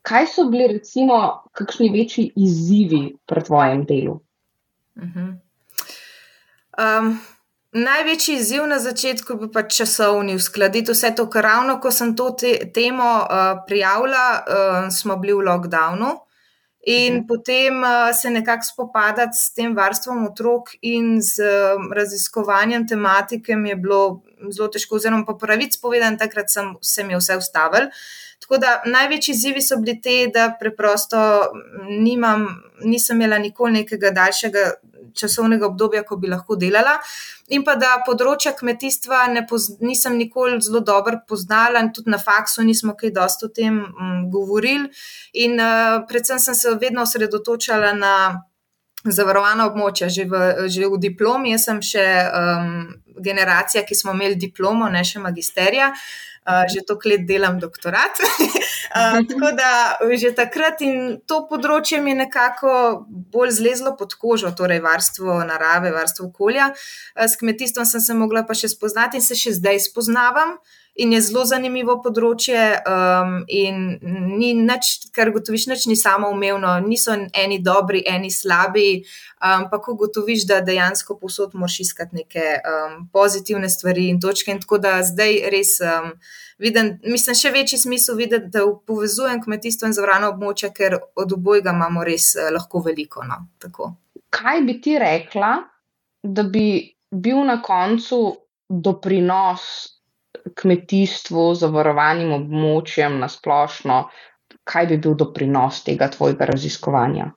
Kaj 0.03 0.27
so 0.27 0.45
bili, 0.53 0.67
recimo, 0.73 1.43
kakšni 1.53 1.89
večji 1.89 2.33
izzivi 2.37 3.17
pri 3.27 3.45
tvojem 3.45 3.85
delu? 3.85 4.21
Uh 4.97 5.03
-huh. 5.03 5.31
um, 6.79 7.19
največji 7.73 8.35
izziv 8.35 8.67
na 8.67 8.79
začetku 8.79 9.33
je 9.33 9.39
bil 9.39 9.49
pač 9.53 9.77
časovni, 9.77 10.35
uskladiti 10.35 10.93
vse 10.93 11.15
to, 11.17 11.31
ker 11.31 11.43
ravno 11.43 11.81
ko 11.81 11.91
sem 11.91 12.17
to 12.17 12.31
te, 12.31 12.71
temo 12.75 13.25
uh, 13.25 13.65
prijavila, 13.67 14.45
uh, 14.45 14.93
smo 14.93 15.17
bili 15.17 15.33
v 15.33 15.47
lockdownu. 15.49 16.24
In 16.87 17.15
mhm. 17.15 17.27
potem 17.27 17.83
uh, 17.83 18.13
se 18.13 18.31
nekako 18.31 18.67
spopadati 18.73 19.37
s 19.39 19.55
tem 19.55 19.77
varstvom 19.77 20.27
otrok 20.27 20.75
in 20.83 21.17
z 21.23 21.41
um, 21.41 21.93
raziskovanjem 21.93 22.89
tematike 22.89 23.57
mi 23.57 23.69
je 23.69 23.77
bilo 23.77 24.21
zelo 24.51 24.69
težko, 24.69 24.97
oziroma 24.97 25.25
po 25.25 25.39
pravici 25.39 25.79
povedano, 25.83 26.21
takrat 26.21 26.51
sem 26.51 26.75
se 26.81 27.05
mi 27.05 27.17
vse 27.17 27.37
ustavil. 27.41 27.89
Tako 28.45 28.59
da 28.61 28.83
največji 28.85 29.33
izzivi 29.33 29.63
so 29.65 29.79
bili 29.81 30.01
te, 30.05 30.17
da 30.35 30.51
preprosto 30.61 31.19
nimam, 31.89 32.45
nisem 32.85 33.17
imela 33.17 33.39
nikoli 33.39 33.81
nekega 33.81 34.11
daljšega 34.11 34.65
časovnega 35.15 35.67
obdobja, 35.67 36.05
ko 36.07 36.17
bi 36.17 36.31
lahko 36.31 36.57
delala. 36.61 36.97
In 37.55 37.65
pa 37.65 37.75
da 37.81 37.99
področja 38.07 38.55
kmetijstva 38.57 39.27
nisem 39.85 40.17
nikoli 40.19 40.61
zelo 40.65 40.81
dobro 40.81 41.21
poznala, 41.29 41.83
in 41.83 41.93
tudi 41.93 42.13
na 42.13 42.19
faksu 42.19 42.65
nismo 42.65 42.97
kaj 42.99 43.13
dosto 43.15 43.51
o 43.51 43.55
tem 43.55 43.79
um, 43.85 44.19
govorili. 44.33 44.91
In 45.45 45.61
uh, 45.61 46.03
predvsem 46.09 46.41
sem 46.41 46.59
se 46.59 46.75
vedno 46.81 47.05
osredotočala 47.05 47.93
na 47.97 48.17
zavarovana 49.05 49.67
območja, 49.69 50.09
že 50.09 50.25
v, 50.25 50.69
že 50.73 50.89
v 50.89 51.01
diplomi. 51.01 51.53
Jaz 51.53 51.69
sem 51.69 51.83
še 51.85 52.05
um, 52.25 52.71
generacija, 53.21 53.85
ki 53.85 53.97
smo 53.97 54.15
imeli 54.17 54.41
diplomo, 54.41 54.89
ne 54.89 55.05
še 55.05 55.21
magisterija. 55.21 55.93
Uh, 55.93 56.34
že 56.69 56.85
toliko 56.87 57.09
let 57.09 57.27
delam 57.29 57.59
doktorat. 57.59 58.21
uh, 58.21 59.21
tako 59.31 59.53
da 59.57 59.97
že 60.21 60.35
takrat 60.37 60.85
in 60.85 61.21
to 61.27 61.45
področje 61.51 62.01
mi 62.05 62.13
je 62.13 62.21
nekako 62.25 63.05
bolj 63.09 63.57
zlezlo 63.61 63.97
pod 63.97 64.15
kožo, 64.21 64.53
torej 64.53 64.83
varstvo 64.85 65.41
narave, 65.49 65.93
varstvo 65.95 66.29
okolja. 66.29 66.71
Uh, 66.71 67.27
s 67.29 67.41
kmetijstvom 67.41 67.89
sem 67.89 68.01
se 68.01 68.15
mogla 68.15 68.45
pa 68.45 68.57
še 68.57 68.69
spoznati 68.73 69.21
in 69.21 69.25
se 69.25 69.39
še 69.39 69.57
zdaj 69.61 69.87
spoznavam. 69.89 70.59
Uh, 70.59 70.84
in 70.95 71.13
je 71.13 71.21
zelo 71.27 71.43
zanimivo 71.47 71.97
področje. 72.03 72.61
Um, 72.87 73.37
in 73.51 73.99
ni 74.39 74.53
nič, 74.55 75.11
kar 75.15 75.33
gotoviš, 75.35 75.67
nič 75.73 75.87
ni 75.91 75.97
samo 75.99 76.31
umevno, 76.31 76.77
niso 76.85 77.17
eni 77.35 77.59
dobri, 77.63 78.05
eni 78.07 78.31
slabi. 78.31 79.03
Ampak, 79.45 79.81
um, 79.81 79.85
ko 79.85 79.97
gotoviš, 80.05 80.47
da 80.49 80.61
dejansko 80.65 81.19
posod 81.19 81.57
moraš 81.59 81.81
iskati 81.85 82.23
neke 82.23 82.47
um, 82.63 82.97
pozitivne 83.13 83.69
stvari 83.69 84.09
in 84.13 84.21
točke. 84.23 84.55
In 84.55 84.63
tako 84.63 84.79
da 84.83 85.01
zdaj 85.05 85.41
res 85.53 85.77
um, 85.83 86.13
vidim, 86.63 86.95
mislim, 87.03 87.39
še 87.43 87.53
večji 87.55 87.81
smisel 87.85 88.19
videti, 88.21 88.53
da 88.55 88.63
povezujem 88.87 89.43
kmetijstvo 89.43 89.91
in 89.91 89.97
zavrano 89.97 90.31
območje, 90.33 90.71
ker 90.77 91.01
od 91.19 91.35
obojega 91.35 91.75
imamo 91.75 92.07
res 92.07 92.33
uh, 92.39 92.53
lahko 92.55 92.85
veliko. 92.87 93.27
No? 93.27 93.43
Kaj 94.35 94.63
bi 94.67 94.79
ti 94.83 94.95
rekla, 94.99 95.57
da 96.23 96.47
bi 96.47 96.95
bil 97.11 97.43
na 97.47 97.59
koncu 97.63 98.23
doprinos 98.71 99.67
kmetijstvu, 100.53 101.47
zavarovanim 101.59 102.33
območjem 102.37 103.19
na 103.21 103.29
splošno, 103.33 104.05
kaj 104.69 104.87
bi 104.93 104.99
bil 104.99 105.17
doprinos 105.21 105.83
tega 105.85 106.09
tvojega 106.13 106.49
raziskovanja? 106.53 107.31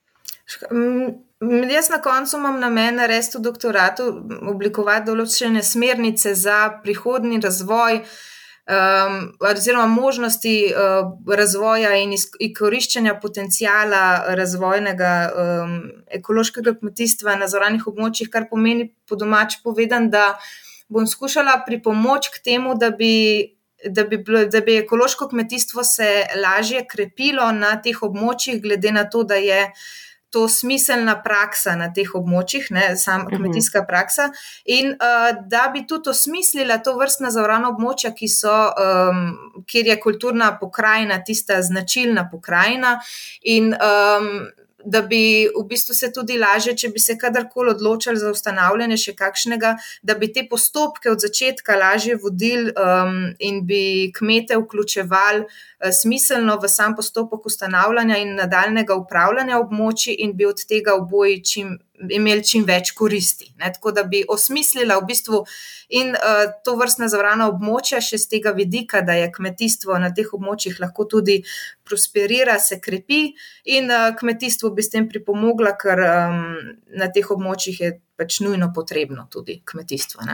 Jaz 1.72 1.90
na 1.94 2.00
koncu 2.04 2.38
imam 2.38 2.60
namen 2.60 2.96
narediti 2.96 3.38
v 3.38 3.44
doktoratu, 3.46 4.08
oblikovati 4.54 5.08
določene 5.12 5.64
smernice 5.64 6.34
za 6.36 6.80
prihodni 6.84 7.40
razvoj. 7.44 8.02
Um, 8.68 9.14
oziroma, 9.48 9.86
možnosti 9.88 10.54
uh, 10.76 11.14
razvoja 11.40 11.94
in 12.02 12.12
izkoriščanja 12.12 13.14
potencijala 13.22 14.02
razvojnega 14.36 15.12
um, 15.32 15.78
ekološkega 16.18 16.74
kmetijstva 16.82 17.38
na 17.40 17.48
zoranih 17.48 17.86
območjih, 17.88 18.28
kar 18.34 18.50
pomeni 18.50 18.90
po 19.08 19.16
domač 19.16 19.56
povedan, 19.64 20.10
da 20.12 20.34
uh, 20.34 20.50
bom 20.88 21.08
skušala 21.08 21.64
pripomoč 21.66 22.30
k 22.34 22.44
temu, 22.44 22.76
da 22.76 22.90
bi, 22.90 23.44
da, 23.86 24.04
bi 24.04 24.18
bilo, 24.18 24.46
da 24.46 24.62
bi 24.62 24.78
ekološko 24.78 25.28
kmetijstvo 25.28 25.84
se 25.84 26.26
lažje 26.42 26.86
krepilo 26.88 27.52
na 27.52 27.76
teh 27.82 28.02
območjih, 28.02 28.62
glede 28.62 28.92
na 28.92 29.10
to, 29.10 29.24
da 29.24 29.36
je. 29.36 29.72
To 30.36 30.42
je 30.44 30.52
smiselna 30.52 31.14
praksa 31.24 31.78
na 31.80 31.86
teh 31.96 32.10
območjih, 32.14 32.66
ne 32.76 32.90
samo 33.00 33.30
mhm. 33.30 33.38
kmetijska 33.38 33.86
praksa, 33.88 34.26
in 34.66 34.92
uh, 34.92 35.30
da 35.48 35.70
bi 35.74 35.86
tudi 35.88 36.12
osmislila 36.12 36.82
to 36.84 36.98
vrstna 37.00 37.32
zavrana 37.32 37.70
območja, 37.72 38.12
so, 38.28 38.52
um, 38.52 39.64
kjer 39.72 39.88
je 39.88 39.96
kulturna 40.04 40.52
pokrajina 40.60 41.22
tista 41.24 41.62
značilna 41.64 42.28
pokrajina, 42.32 42.98
in 43.56 43.72
um, 43.72 44.52
da 44.86 45.02
bi 45.02 45.48
v 45.56 45.64
bistvu 45.68 45.94
se 45.94 46.12
tudi 46.14 46.38
lažje, 46.38 46.76
če 46.78 46.90
bi 46.94 47.02
se 47.02 47.18
kadarkoli 47.18 47.74
odločili 47.74 48.20
za 48.22 48.32
ustanavljanje 48.32 48.98
še 49.02 49.14
kakšnega, 49.18 49.74
da 50.04 50.16
bi 50.16 50.30
te 50.34 50.46
postopke 50.50 51.10
od 51.12 51.24
začetka 51.24 51.78
lažje 51.80 52.18
vodili 52.22 52.72
um, 52.72 53.18
in 53.40 53.64
bi 53.66 54.12
kmete 54.16 54.60
vključevali 54.62 55.44
uh, 55.48 55.90
smiselno 56.02 56.60
v 56.62 56.70
sam 56.70 56.96
postopek 56.96 57.46
ustanavljanja 57.50 58.22
in 58.22 58.36
nadaljnega 58.38 58.96
upravljanja 58.96 59.60
območij 59.64 60.16
in 60.20 60.38
bi 60.38 60.46
od 60.46 60.62
tega 60.70 60.96
oboji 60.96 61.42
čim 61.44 61.78
imeli 61.98 62.44
čim 62.46 62.66
več 62.68 62.92
koristi. 62.98 63.50
Ne? 63.58 63.72
Tako 63.74 63.92
da 63.96 64.04
bi 64.04 64.24
osmislila 64.30 64.98
v 65.00 65.08
bistvu 65.10 65.42
in 65.98 66.14
uh, 66.14 66.44
to 66.66 66.76
vrstne 66.78 67.10
zavrana 67.10 67.48
območja 67.52 68.02
še 68.04 68.20
z 68.22 68.32
tega 68.36 68.54
vidika, 68.58 69.02
da 69.02 69.18
je 69.18 69.32
kmetijstvo 69.34 69.98
na 70.02 70.12
teh 70.14 70.30
območjih 70.34 70.80
lahko 70.84 71.08
tudi 71.10 71.40
prosperira, 71.88 72.60
se 72.60 72.80
krepi 72.84 73.22
in 73.78 73.92
uh, 73.92 74.12
kmetijstvo 74.20 74.72
bi 74.76 74.86
s 74.86 74.94
tem 74.94 75.10
pripomogla, 75.10 75.74
ker 75.80 76.04
um, 76.06 76.44
na 77.00 77.10
teh 77.14 77.32
območjih 77.34 77.82
je 77.82 77.92
pač 78.18 78.42
nujno 78.46 78.72
potrebno 78.76 79.28
tudi 79.32 79.62
kmetijstvo. 79.66 80.26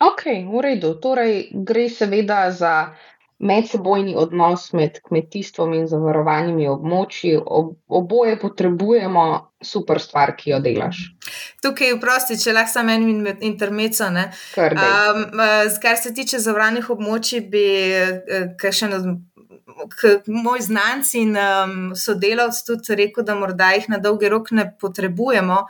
Ok, 0.00 0.22
v 0.48 0.60
redu. 0.64 0.94
Torej, 1.02 1.50
gre 1.52 1.88
seveda 1.92 2.46
za 2.56 2.74
medsebojni 3.40 4.14
odnos 4.16 4.72
med 4.72 4.98
kmetijstvom 5.08 5.72
in 5.74 5.86
zavarovanimi 5.88 6.68
območji. 6.68 7.38
Ob, 7.40 7.72
oboje 7.88 8.36
potrebujemo, 8.40 9.24
super 9.64 10.00
stvar, 10.00 10.34
ki 10.36 10.52
jo 10.52 10.58
delaš. 10.64 11.00
Tukaj, 11.64 11.94
prosti, 12.00 12.36
če 12.40 12.52
lahko 12.56 12.74
samo 12.74 12.92
en 12.92 13.32
intermeco. 13.48 14.10
Um, 14.10 15.24
kar 15.82 15.96
se 16.00 16.12
tiče 16.14 16.38
zavarovanih 16.38 16.92
območij, 16.92 17.46
bi 17.52 17.66
eh, 17.96 18.70
še 18.70 18.90
eno. 18.90 19.18
Moj 20.28 20.60
znanci 20.60 21.22
in 21.24 21.36
um, 21.40 21.76
sodelavci 21.96 22.66
tudi 22.66 22.96
rekel, 22.98 23.24
da 23.24 23.32
morda 23.38 23.70
jih 23.72 23.86
na 23.88 23.96
dolgi 24.02 24.28
rok 24.28 24.50
ne 24.52 24.66
potrebujemo. 24.80 25.62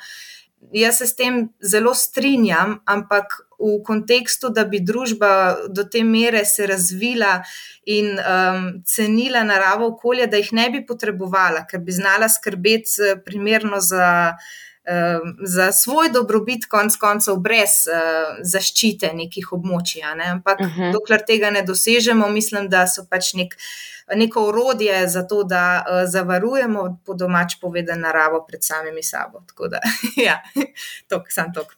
Jaz 0.73 0.99
se 0.99 1.07
s 1.07 1.17
tem 1.17 1.49
zelo 1.61 1.95
strinjam, 1.95 2.81
ampak 2.85 3.41
v 3.61 3.83
kontekstu, 3.85 4.49
da 4.49 4.65
bi 4.65 4.81
družba 4.81 5.57
do 5.69 5.85
te 5.85 6.03
mere 6.05 6.45
se 6.45 6.67
razvila 6.67 7.41
in 7.85 8.13
um, 8.17 8.67
cenila 8.87 9.43
naravo 9.45 9.91
okolja, 9.95 10.27
da 10.27 10.41
jih 10.41 10.53
ne 10.57 10.69
bi 10.71 10.83
potrebovala, 10.87 11.67
ker 11.69 11.83
bi 11.85 11.93
znala 11.93 12.29
skrbeti 12.29 13.15
primerno 13.25 13.81
za. 13.81 14.37
Um, 14.91 15.35
za 15.45 15.69
svoj 15.77 16.09
dobrobit, 16.11 16.65
konc 16.67 16.95
koncev, 16.99 17.37
brez 17.45 17.85
uh, 17.87 18.39
zaščite 18.49 19.11
nekih 19.15 19.51
območij. 19.53 20.07
Ne? 20.17 20.31
Ampak, 20.39 20.61
uh 20.61 20.67
mhm. 20.67 20.81
-huh. 20.81 20.93
dokler 20.97 21.21
tega 21.29 21.51
ne 21.51 21.63
dosežemo, 21.63 22.29
mislim, 22.29 22.69
da 22.69 22.87
so 22.89 23.05
pač 23.05 23.35
nek, 23.37 23.55
neko 24.15 24.47
orodje 24.49 25.09
za 25.09 25.27
to, 25.27 25.43
da 25.45 25.83
uh, 25.83 26.03
zavarujemo, 26.11 27.03
po 27.07 27.15
domač 27.15 27.59
povedano, 27.61 28.07
naravo 28.07 28.45
pred 28.49 28.65
samimi 28.65 29.03
sabo. 29.03 29.43
Tako 29.49 29.69
da, 29.69 29.81
ja, 30.27 30.41
tok, 31.09 31.33
sam 31.33 31.53
tok. 31.55 31.77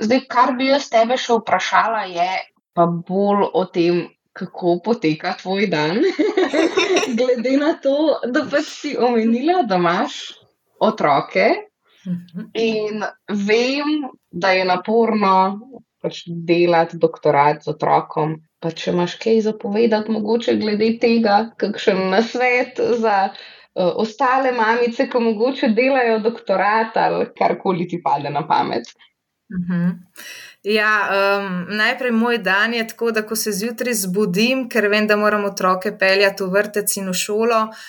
Zdaj, 0.00 0.26
kar 0.28 0.52
bi 0.58 0.68
jaz 0.68 0.90
tebe 0.92 1.16
še 1.16 1.38
vprašala, 1.40 2.04
je 2.12 2.28
pa 2.76 2.84
bolj 2.86 3.46
o 3.56 3.64
tem, 3.72 4.02
kako 4.36 4.78
poteka 4.84 5.32
tvoj 5.40 5.66
dan. 5.72 6.02
Glede 7.18 7.54
na 7.56 7.72
to, 7.80 8.20
da 8.28 8.44
pač 8.50 8.68
si 8.68 8.92
omenila, 9.00 9.62
da 9.64 9.80
imaš 9.80 10.18
otroke 10.84 11.46
in 12.54 13.00
vem, 13.48 13.94
da 14.30 14.52
je 14.52 14.64
naporno 14.68 15.32
pač 16.06 16.22
delati 16.26 17.00
doktorat 17.02 17.64
z 17.66 17.74
otrokom. 17.74 18.38
Pa 18.62 18.70
če 18.72 18.94
imaš 18.94 19.18
kaj 19.22 19.42
zapovedati, 19.50 20.14
mogoče 20.14 20.56
glede 20.60 20.94
tega, 21.02 21.36
kakšen 21.60 22.06
nasvet 22.12 22.80
za 23.02 23.16
uh, 23.28 23.90
ostale 24.00 24.54
mamice, 24.56 25.08
ki 25.10 25.22
mogoče 25.26 25.74
delajo 25.76 26.22
doktorat 26.24 26.96
ali 27.02 27.28
karkoli 27.36 27.88
ti 27.90 28.00
pade 28.02 28.32
na 28.32 28.46
pamet. 28.48 28.94
Mhm. 29.52 29.92
Ja, 30.66 30.94
um, 31.06 31.60
najprej 31.78 32.10
moj 32.10 32.40
dan 32.42 32.72
je 32.74 32.82
tako, 32.88 33.12
da 33.14 33.22
ko 33.22 33.36
se 33.38 33.52
zjutraj 33.54 33.94
zbudim, 34.00 34.64
ker 34.68 34.88
vem, 34.90 35.06
da 35.06 35.14
moram 35.16 35.44
otroke 35.46 35.92
peljati 35.98 36.42
v 36.42 36.48
vrtec 36.56 36.96
in 36.98 37.12
v 37.12 37.14
šolo, 37.14 37.60
uh, 37.68 37.84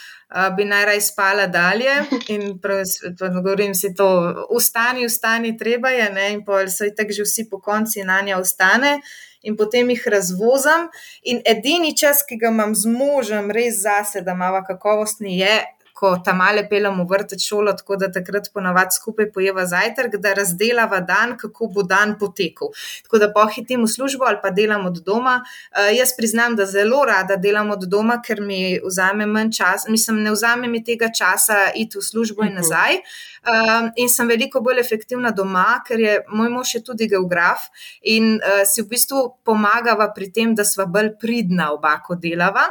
bi 0.55 0.65
najraj 0.65 1.01
spala 1.01 1.47
dalje. 1.47 2.03
In 2.27 2.59
govorim 3.35 3.75
si 3.75 3.93
to, 3.93 4.07
ustani, 4.49 5.05
ustani, 5.05 5.57
treba 5.57 5.89
je, 5.89 6.09
ne? 6.09 6.33
in 6.33 6.45
pa 6.45 6.67
so 6.67 6.85
tako 6.97 7.11
že 7.11 7.23
vsi 7.23 7.49
po 7.49 7.61
konci 7.61 8.03
na 8.03 8.21
nja 8.21 8.39
ustane. 8.39 8.99
In 9.41 9.55
potem 9.55 9.89
jih 9.89 10.07
razvozam, 10.07 10.89
in 11.23 11.39
edini 11.45 11.97
čas, 11.97 12.23
ki 12.27 12.35
ga 12.41 12.49
imam 12.49 12.73
z 12.75 12.89
možem, 12.89 13.51
res 13.51 13.77
zase, 13.83 14.21
da 14.21 14.33
imamo 14.33 14.63
kakovostni, 14.67 15.37
je 15.39 15.76
ko 15.97 16.17
tam 16.25 16.37
male 16.37 16.63
pelemo 16.69 17.03
v 17.03 17.09
vrtec 17.09 17.41
šolo, 17.41 17.73
tako 17.73 17.97
da 17.97 18.11
takrat 18.13 18.51
ponavadi 18.53 18.95
skupaj 18.99 19.31
pojeva 19.33 19.65
zajtrk, 19.65 20.19
da 20.21 20.35
razdelava 20.37 20.99
dan, 21.01 21.33
kako 21.41 21.71
bo 21.73 21.83
dan 21.83 22.13
potekel. 22.19 22.69
Tako 23.07 23.21
da 23.23 23.31
pohitim 23.33 23.85
v 23.85 23.89
službo 23.89 24.27
ali 24.29 24.37
pa 24.43 24.51
delam 24.53 24.85
od 24.85 25.01
doma. 25.05 25.39
Uh, 25.41 25.89
jaz 25.97 26.13
priznam, 26.17 26.55
da 26.55 26.65
zelo 26.65 27.01
rada 27.05 27.35
delam 27.35 27.71
od 27.73 27.87
doma, 27.89 28.19
ker 28.21 28.41
mi 28.41 28.77
vzame 28.83 29.25
manj 29.25 29.55
časa, 29.57 29.89
mislim, 29.91 30.21
ne 30.23 30.35
vzame 30.35 30.67
mi 30.67 30.83
tega 30.83 31.09
časa 31.09 31.71
iti 31.75 31.97
v 31.97 32.05
službo 32.05 32.45
in 32.45 32.53
mhm. 32.53 32.61
nazaj. 32.61 33.01
Um, 33.47 33.91
in 33.95 34.09
sem 34.11 34.27
veliko 34.27 34.59
bolj 34.59 34.81
efektivna 34.81 35.31
doma, 35.31 35.79
ker 35.87 36.01
je 36.03 36.15
moj 36.35 36.49
mož 36.51 36.73
je 36.75 36.81
tudi 36.83 37.07
geograf 37.07 37.69
in 38.03 38.33
uh, 38.35 38.63
si 38.67 38.81
v 38.83 38.89
bistvu 38.91 39.21
pomagava 39.47 40.09
pri 40.11 40.27
tem, 40.35 40.51
da 40.55 40.65
sva 40.67 40.83
bolj 40.83 41.13
pridna 41.21 41.71
oba, 41.71 41.95
ko 42.03 42.17
delava. 42.19 42.67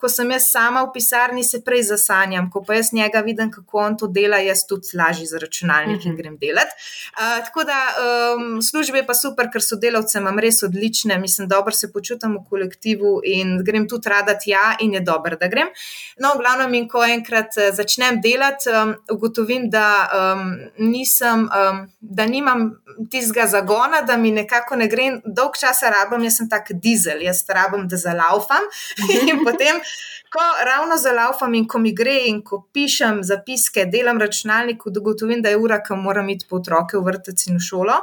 Ko 0.00 0.08
sem 0.08 0.30
jaz 0.32 0.46
sama 0.48 0.80
v 0.86 0.94
pisarni, 0.94 1.42
se 1.44 1.58
prej 1.64 1.82
zasanjam, 1.90 2.46
ko 2.50 2.62
pa 2.64 2.78
jaz 2.78 2.88
njega 2.96 3.20
vidim, 3.20 3.50
kako 3.52 3.82
on 3.82 3.96
to 4.00 4.06
dela, 4.08 4.38
jaz 4.40 4.62
tudi 4.68 4.96
lažje 4.96 5.26
za 5.26 5.38
računalnik 5.38 5.98
uh 5.98 6.02
-huh. 6.02 6.06
in 6.06 6.12
mhm. 6.12 6.20
grem 6.20 6.36
delati. 6.38 6.72
Uh, 7.18 7.44
tako 7.44 7.64
da 7.64 7.78
um, 8.36 8.62
službe 8.62 8.98
je 8.98 9.06
pa 9.06 9.14
super, 9.14 9.50
ker 9.52 9.62
so 9.62 9.76
delavce 9.76 10.18
imam 10.18 10.38
res 10.38 10.62
odlične, 10.62 11.18
mislim, 11.18 11.48
dobro 11.48 11.72
se 11.72 11.92
počutim 11.92 12.36
v 12.36 12.44
kolektivu 12.50 13.20
in 13.24 13.64
grem 13.64 13.88
tudi 13.88 14.08
rada 14.08 14.38
tja 14.38 14.76
in 14.80 14.94
je 14.94 15.00
dobro, 15.00 15.36
da 15.36 15.48
grem. 15.48 15.68
No, 16.18 16.32
glavno 16.38 16.68
mi, 16.68 16.88
ko 16.88 17.04
enkrat 17.04 17.56
uh, 17.56 17.74
začnem 17.76 18.20
delati, 18.20 18.70
um, 18.70 18.94
ugotovim, 19.10 19.70
da, 19.70 20.08
um, 20.20 20.44
nisem, 20.78 21.46
um, 21.48 21.80
da 22.00 22.26
nimam 22.26 22.70
tistega 23.10 23.46
zagona, 23.46 24.02
da 24.02 24.16
mi 24.16 24.30
nekako 24.30 24.76
ne 24.76 24.88
gre, 24.88 25.08
dolg 25.24 25.58
časa 25.60 25.90
rabim, 25.90 26.24
jaz 26.28 26.40
sem 26.40 26.48
tak 26.48 26.72
dizel, 26.82 27.22
jaz 27.24 27.42
rabim, 27.48 27.88
da 27.88 27.96
zalaufam. 27.96 28.68
In 29.30 29.44
potem 29.44 29.80
ko 30.32 30.64
ravno 30.64 30.96
zalaufam 30.96 31.54
in 31.54 31.66
ko 31.68 31.78
mi 31.78 31.92
gre 31.94 32.16
in 32.26 32.42
ko 32.42 32.60
pišem 32.72 33.22
zapiske, 33.26 33.84
delam 33.90 34.18
računalnik, 34.18 34.86
ugotovim, 34.86 35.42
da 35.42 35.50
je 35.50 35.58
ura, 35.58 35.80
ko 35.82 35.96
moram 35.96 36.28
iti 36.30 36.46
po 36.48 36.60
otroke 36.62 36.98
v 36.98 37.02
vrtec 37.08 37.46
in 37.50 37.58
v 37.58 37.64
šolo. 37.66 37.96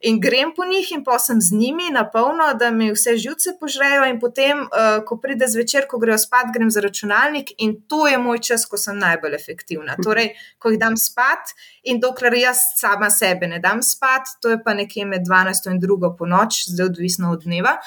In 0.00 0.20
grem 0.20 0.52
po 0.56 0.64
njih, 0.64 0.90
in 0.94 1.04
pa 1.04 1.18
sem 1.18 1.40
z 1.40 1.54
njimi 1.58 1.90
na 1.90 2.04
polno, 2.10 2.52
da 2.54 2.70
mi 2.70 2.90
vse 2.92 3.16
živce 3.18 3.56
požrejo, 3.60 4.04
in 4.10 4.20
potem, 4.20 4.60
uh, 4.66 4.98
ko 5.06 5.18
pride 5.22 5.46
zvečer, 5.50 5.86
ko 5.90 5.98
grejo 5.98 6.18
spat, 6.18 6.52
grem 6.54 6.70
za 6.70 6.82
računalnik, 6.82 7.50
in 7.58 7.80
to 7.86 8.06
je 8.06 8.18
moj 8.18 8.38
čas, 8.38 8.66
ko 8.66 8.78
sem 8.78 8.98
najbolj 8.98 9.34
efektivna. 9.34 9.96
Torej, 10.02 10.34
ko 10.58 10.70
jih 10.70 10.78
dam 10.78 10.96
spat, 10.98 11.54
in 11.82 11.98
dokler 12.02 12.34
jaz 12.38 12.62
sama 12.78 13.10
sebe 13.10 13.46
ne 13.50 13.58
dam 13.58 13.82
spat, 13.82 14.38
to 14.42 14.54
je 14.54 14.60
pa 14.62 14.74
nekje 14.74 15.06
med 15.06 15.26
12 15.26 15.70
in 15.72 15.80
2 15.82 16.14
po 16.18 16.26
noč, 16.26 16.64
zdaj 16.70 16.92
odvisno 16.92 17.32
od 17.32 17.42
dneva. 17.46 17.78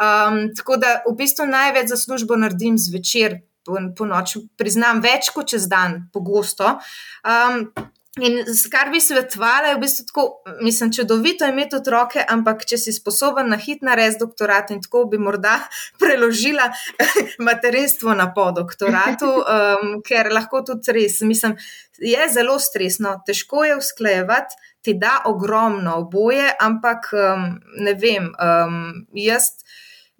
Um, 0.00 0.48
tako 0.56 0.78
da 0.80 1.02
v 1.06 1.14
bistvu 1.18 1.46
največ 1.46 1.90
za 1.92 1.96
službo 2.00 2.36
naredim 2.40 2.78
zvečer, 2.78 3.39
po, 3.64 3.78
po 3.96 4.08
noči, 4.08 4.44
priznam 4.56 5.00
več 5.04 5.32
kot 5.34 5.52
čez 5.54 5.68
dan, 5.70 6.04
pogosto. 6.12 6.78
Um, 7.24 7.70
In 8.18 8.40
kar 8.72 8.88
bi 8.90 8.98
svetovala, 8.98 9.68
je 9.70 9.76
v 9.76 9.80
bistvu 9.84 10.04
tako, 10.08 10.22
mislim, 10.66 10.90
čudovito 10.92 11.46
imeti 11.46 11.76
otroke, 11.78 12.24
ampak 12.28 12.64
če 12.66 12.74
si 12.82 12.92
sposoben 12.92 13.46
na 13.52 13.58
hit 13.60 13.84
narediti 13.86 14.24
doktorat 14.24 14.72
in 14.74 14.80
tako 14.82 15.04
bi 15.12 15.20
morda 15.22 15.60
preložila 16.02 16.66
materinstvo 17.48 18.16
na 18.18 18.26
podoktoratu, 18.34 19.30
um, 19.30 19.94
ker 20.02 20.32
lahko 20.34 20.64
tudi 20.66 20.96
res, 20.96 21.20
mislim, 21.22 21.54
je 22.02 22.26
zelo 22.34 22.58
stresno, 22.58 23.14
težko 23.26 23.62
je 23.68 23.78
usklejevati, 23.78 24.58
ti 24.82 24.96
da 24.98 25.20
ogromno 25.30 26.00
oboje, 26.02 26.50
ampak 26.60 27.12
um, 27.14 27.46
ne 27.78 27.94
vem, 27.94 28.26
um, 28.34 29.06
jaz 29.14 29.52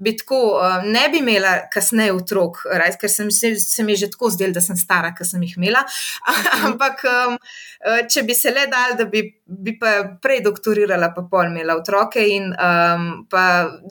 bi 0.00 0.14
tako 0.16 0.40
uh, 0.56 0.84
ne 0.84 1.06
bi 1.12 1.20
imela 1.20 1.54
kasneje 1.72 2.14
otrok, 2.16 2.62
raj, 2.80 2.96
ker 3.00 3.12
sem, 3.12 3.30
se, 3.34 3.52
se 3.60 3.84
mi 3.84 3.92
je 3.92 4.04
že 4.04 4.10
tako 4.14 4.30
zdelo, 4.34 4.56
da 4.56 4.62
sem 4.64 4.78
stara, 4.80 5.12
ker 5.16 5.28
sem 5.28 5.42
jih 5.46 5.56
imela. 5.60 5.84
Mhm. 6.30 6.66
Ampak 6.70 7.02
um, 7.08 7.36
če 8.10 8.22
bi 8.28 8.34
se 8.36 8.50
le 8.52 8.66
dal, 8.70 8.94
da 8.98 9.06
bi, 9.08 9.22
bi 9.50 9.74
pa 9.78 10.18
prej 10.22 10.40
doktorirala, 10.46 11.10
pa 11.14 11.24
pol 11.30 11.48
imela 11.50 11.74
otroke 11.78 12.22
in 12.22 12.52
um, 12.54 13.06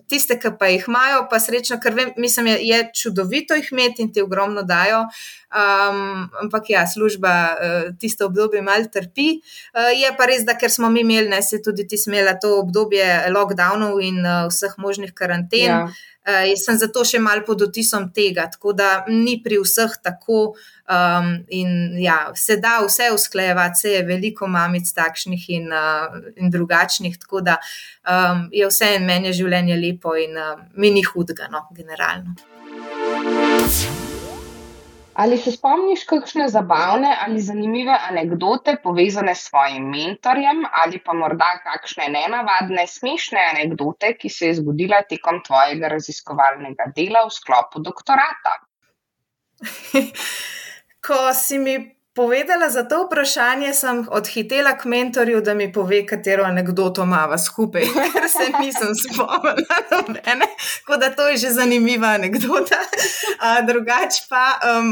tiste, 0.07 0.37
ki 0.39 0.53
pa 0.59 0.69
jih 0.71 0.87
imajo, 0.87 1.25
pa 1.31 1.39
srečno, 1.43 1.79
ker 1.83 1.97
vem, 1.97 2.13
mislim, 2.17 2.47
je, 2.53 2.57
je 2.69 2.79
čudovito 3.01 3.57
jih 3.59 3.67
imeti 3.75 4.05
in 4.05 4.13
ti 4.13 4.23
ogromno 4.23 4.63
dajo. 4.63 5.03
Um, 5.49 6.29
ampak 6.43 6.69
ja, 6.69 6.85
služba 6.87 7.33
uh, 7.51 7.89
tisto 7.99 8.29
obdobje 8.29 8.61
malo 8.61 8.87
trpi. 8.93 9.29
Uh, 9.73 9.89
je 9.97 10.11
pa 10.17 10.29
res, 10.29 10.45
da 10.47 10.55
ker 10.55 10.71
smo 10.71 10.89
mi 10.89 11.03
imeli, 11.03 11.29
ne 11.29 11.41
se 11.43 11.61
tudi 11.65 11.87
ti 11.87 11.97
smela 11.97 12.37
to 12.39 12.59
obdobje 12.61 13.09
lockdownov 13.33 13.99
in 14.05 14.23
uh, 14.23 14.47
vseh 14.51 14.77
možnih 14.77 15.13
karanten. 15.17 15.67
Ja. 15.73 15.81
Uh, 16.27 16.43
jaz 16.49 16.65
sem 16.67 16.77
zato 16.77 17.05
še 17.07 17.21
malo 17.23 17.45
pod 17.47 17.61
otisom 17.65 18.09
tega, 18.15 18.49
tako 18.51 18.73
da 18.77 18.89
ni 19.07 19.37
pri 19.43 19.61
vseh 19.63 19.95
tako. 20.03 20.53
Um, 20.89 21.45
in 21.53 21.99
ja, 22.01 22.31
se 22.33 22.57
da 22.57 22.79
vse 22.81 23.11
usklajevati, 23.13 23.77
se 23.77 23.91
je 23.93 24.01
veliko 24.07 24.47
mamic 24.49 24.89
takšnih 24.89 25.43
in, 25.53 25.69
uh, 25.69 26.17
in 26.41 26.49
drugačnih, 26.49 27.19
tako 27.21 27.43
da 27.45 27.59
um, 28.09 28.47
je 28.49 28.65
vse 28.65 28.95
en 28.97 29.05
meni 29.05 29.35
življenje 29.37 29.77
lepo 29.77 30.17
in 30.17 30.33
uh, 30.33 30.57
mi 30.81 30.89
ni 30.97 31.05
hudega, 31.05 31.45
no, 31.53 31.67
generalno. 31.77 32.33
Ali 35.19 35.37
se 35.37 35.51
spomniš 35.51 36.05
kakšne 36.07 36.45
zabavne 36.47 37.09
ali 37.25 37.41
zanimive 37.43 37.95
anekdote 38.09 38.77
povezane 38.83 39.33
s 39.35 39.49
svojim 39.49 39.89
mentorjem, 39.91 40.63
ali 40.83 41.01
pa 41.03 41.13
morda 41.13 41.49
kakšne 41.63 42.07
nenavadne, 42.13 42.85
smešne 42.87 43.43
anekdote, 43.49 44.13
ki 44.15 44.29
se 44.29 44.47
je 44.47 44.53
zgodila 44.61 45.01
tekom 45.09 45.41
tvojega 45.43 45.91
raziskovalnega 45.91 46.91
dela 46.95 47.25
v 47.27 47.35
sklopu 47.35 47.83
doktorata? 47.83 48.55
Ko 51.07 51.19
si 51.35 51.59
mi 51.59 51.75
povedala 52.19 52.69
za 52.69 52.83
to 52.83 53.05
vprašanje, 53.05 53.73
sem 53.73 54.07
odhitela 54.11 54.73
k 54.77 54.85
mentorju, 54.91 55.39
da 55.41 55.53
mi 55.53 55.69
pove, 55.73 56.01
katero 56.07 56.43
anegdoto 56.43 57.03
imamo 57.03 57.37
skupaj, 57.37 57.85
ker 58.13 58.27
se 58.27 58.47
nisem 58.59 58.91
spomnila 58.95 59.77
nobene. 59.91 60.49
Tako 60.79 60.97
da 60.99 61.09
to 61.15 61.27
je 61.29 61.37
že 61.37 61.53
zanimiva 61.55 62.11
anekdota. 62.19 62.81
Drugač 63.67 64.19
pa, 64.29 64.59
um, 64.67 64.91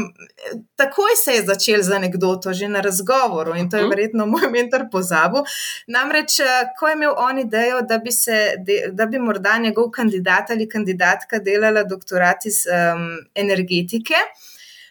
takoj 0.76 1.12
se 1.24 1.36
je 1.36 1.44
začel 1.50 1.82
z 1.82 2.00
anegdoto, 2.00 2.52
že 2.52 2.68
na 2.68 2.80
razgovoru 2.80 3.56
in 3.60 3.68
to 3.70 3.76
je 3.76 3.82
mhm. 3.82 3.90
verjetno 3.90 4.26
moj 4.26 4.48
mentor 4.50 4.88
pozabil. 4.92 5.44
Namreč, 5.86 6.40
ko 6.80 6.88
je 6.88 6.96
imel 6.96 7.12
on 7.16 7.44
idejo, 7.44 7.82
da 7.82 7.98
bi, 7.98 8.12
se, 8.12 8.54
da 8.92 9.06
bi 9.06 9.18
morda 9.18 9.58
njegov 9.58 9.90
kandidat 9.90 10.50
ali 10.50 10.68
kandidatka 10.68 11.44
delala 11.44 11.84
doktorat 11.84 12.46
iz 12.46 12.64
um, 12.72 13.10
energetike 13.34 14.16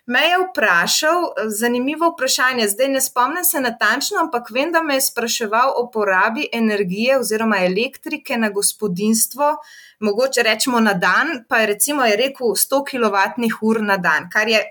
me 0.08 0.20
je 0.20 0.38
vprašal, 0.50 1.24
zanimivo 1.48 2.10
vprašanje, 2.10 2.68
zdaj 2.68 2.88
ne 2.88 3.02
spomnim 3.02 3.44
se 3.44 3.60
natančno, 3.62 4.20
ampak 4.20 4.50
vem, 4.52 4.72
da 4.72 4.82
me 4.82 4.96
je 4.96 5.02
spraševal 5.02 5.74
o 5.76 5.90
porabi 5.92 6.48
energije 6.54 7.20
oziroma 7.20 7.58
elektrike 7.58 8.38
na 8.38 8.50
gospodinstvo, 8.50 9.56
mogoče 10.00 10.44
rečemo 10.44 10.80
na 10.80 10.94
dan, 10.94 11.44
pa 11.50 11.58
je 11.58 11.68
recimo 11.68 12.06
je 12.06 12.16
rekel 12.16 12.48
100 12.48 12.82
kWh 12.92 13.82
na 13.82 13.98
dan, 13.98 14.30
kar 14.32 14.48
je. 14.48 14.64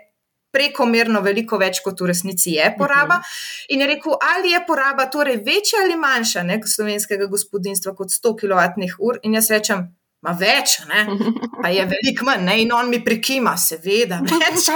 Prekomerno 0.57 1.20
veliko 1.20 1.59
več, 1.61 1.83
kot 1.85 2.01
v 2.01 2.07
resnici 2.09 2.55
je 2.55 2.70
poraba. 2.79 3.18
Mhm. 3.18 3.75
In 3.75 3.81
je 3.81 3.87
rekel, 3.87 4.14
ali 4.25 4.55
je 4.55 4.61
poraba 4.66 5.05
torej 5.12 5.37
večja 5.37 5.83
ali 5.85 5.96
manjša 6.01 6.42
ne, 6.42 6.61
slovenskega 6.64 7.27
gospodinstva 7.27 7.92
kot 7.94 8.09
100 8.09 8.33
kWh. 8.40 9.18
In 9.22 9.35
jaz 9.37 9.51
rečem, 9.53 9.83
Ma 10.26 10.32
več, 10.34 10.80
ne? 10.90 11.04
pa 11.62 11.70
je 11.70 11.84
veliko 11.86 12.26
manj, 12.26 12.42
ne? 12.48 12.58
in 12.64 12.72
on 12.74 12.90
mi 12.90 12.98
prekima, 13.04 13.54
seveda, 13.60 14.18
več. 14.26 14.66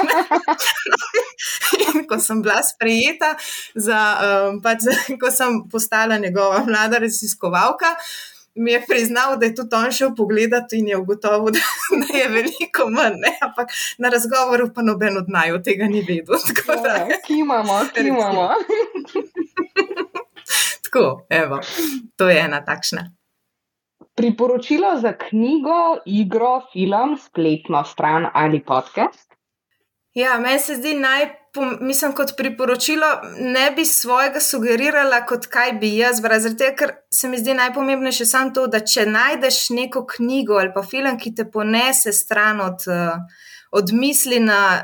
in 1.89 2.05
ko 2.07 2.21
sem 2.23 2.39
bila 2.45 2.61
sprejeta, 2.63 3.33
za, 3.75 4.01
um, 4.27 4.61
pač, 4.63 4.87
ko 5.19 5.33
sem 5.35 5.65
postala 5.73 6.21
njegova 6.23 6.63
mlada 6.69 7.03
raziskovalka, 7.03 7.97
mi 8.63 8.77
je 8.77 8.85
priznal, 8.87 9.37
da 9.43 9.49
je 9.49 9.57
tudi 9.59 9.75
on 9.75 9.91
šel 9.95 10.15
pogledat 10.15 10.73
in 10.79 10.89
je 10.93 11.03
ugotovil, 11.03 11.51
da, 11.59 11.67
da 12.05 12.19
je 12.19 12.31
veliko 12.31 12.87
manj, 12.95 13.19
ne? 13.27 13.35
ampak 13.43 13.75
na 13.99 14.15
razgovoru 14.15 14.71
pa 14.75 14.87
noben 14.87 15.19
od 15.19 15.35
naj 15.35 15.57
tega 15.67 15.91
ni 15.91 16.07
vedel. 16.07 16.39
Tako 16.55 16.79
da, 16.87 16.99
ki 17.27 17.43
imamo, 17.43 17.83
ki 17.95 18.07
imamo. 18.07 18.51
Tako, 20.87 21.27
evo, 21.31 21.59
to 22.17 22.31
je 22.31 22.39
ena 22.39 22.63
takšna. 22.65 23.11
Priporočilo 24.21 24.97
za 25.01 25.13
knjigo, 25.17 25.99
igro, 26.07 26.61
film, 26.73 27.17
spletno 27.19 27.85
stran 27.85 28.27
ali 28.35 28.65
podcast? 28.65 29.31
Ja, 30.15 30.39
meni 30.39 30.59
se 30.59 30.75
zdi 30.75 30.95
naj, 30.95 31.27
mislim, 31.81 32.13
kot 32.13 32.35
priporočilo, 32.37 33.07
ne 33.39 33.71
bi 33.77 33.85
svojega 33.85 34.41
sugerirala, 34.41 35.23
kot 35.27 35.47
kaj 35.47 35.73
bi 35.73 35.95
jaz. 35.97 36.21
Zaradi 36.21 36.57
tega, 36.57 36.77
ker 36.77 36.93
se 37.15 37.29
mi 37.29 37.39
zdi 37.39 37.55
najpomembnejše 37.55 38.27
samo 38.27 38.51
to, 38.55 38.67
da 38.67 38.83
če 38.85 39.07
najdeš 39.07 39.71
neko 39.79 40.05
knjigo 40.17 40.59
ali 40.61 40.75
pa 40.75 40.83
film, 40.83 41.17
ki 41.19 41.35
te 41.35 41.49
ponese 41.51 42.13
stran 42.13 42.61
od. 42.61 42.91
Uh, 42.91 43.49
od 43.71 43.93
misli 43.93 44.41
na, 44.41 44.83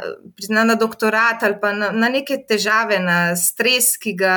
na, 0.49 0.65
na 0.65 0.75
doktorat 0.75 1.43
ali 1.43 1.55
pa 1.61 1.73
na, 1.73 1.91
na 1.91 2.09
neke 2.09 2.39
težave, 2.49 2.99
na 3.03 3.37
stres, 3.37 3.97
ki 3.99 4.13
ga 4.15 4.35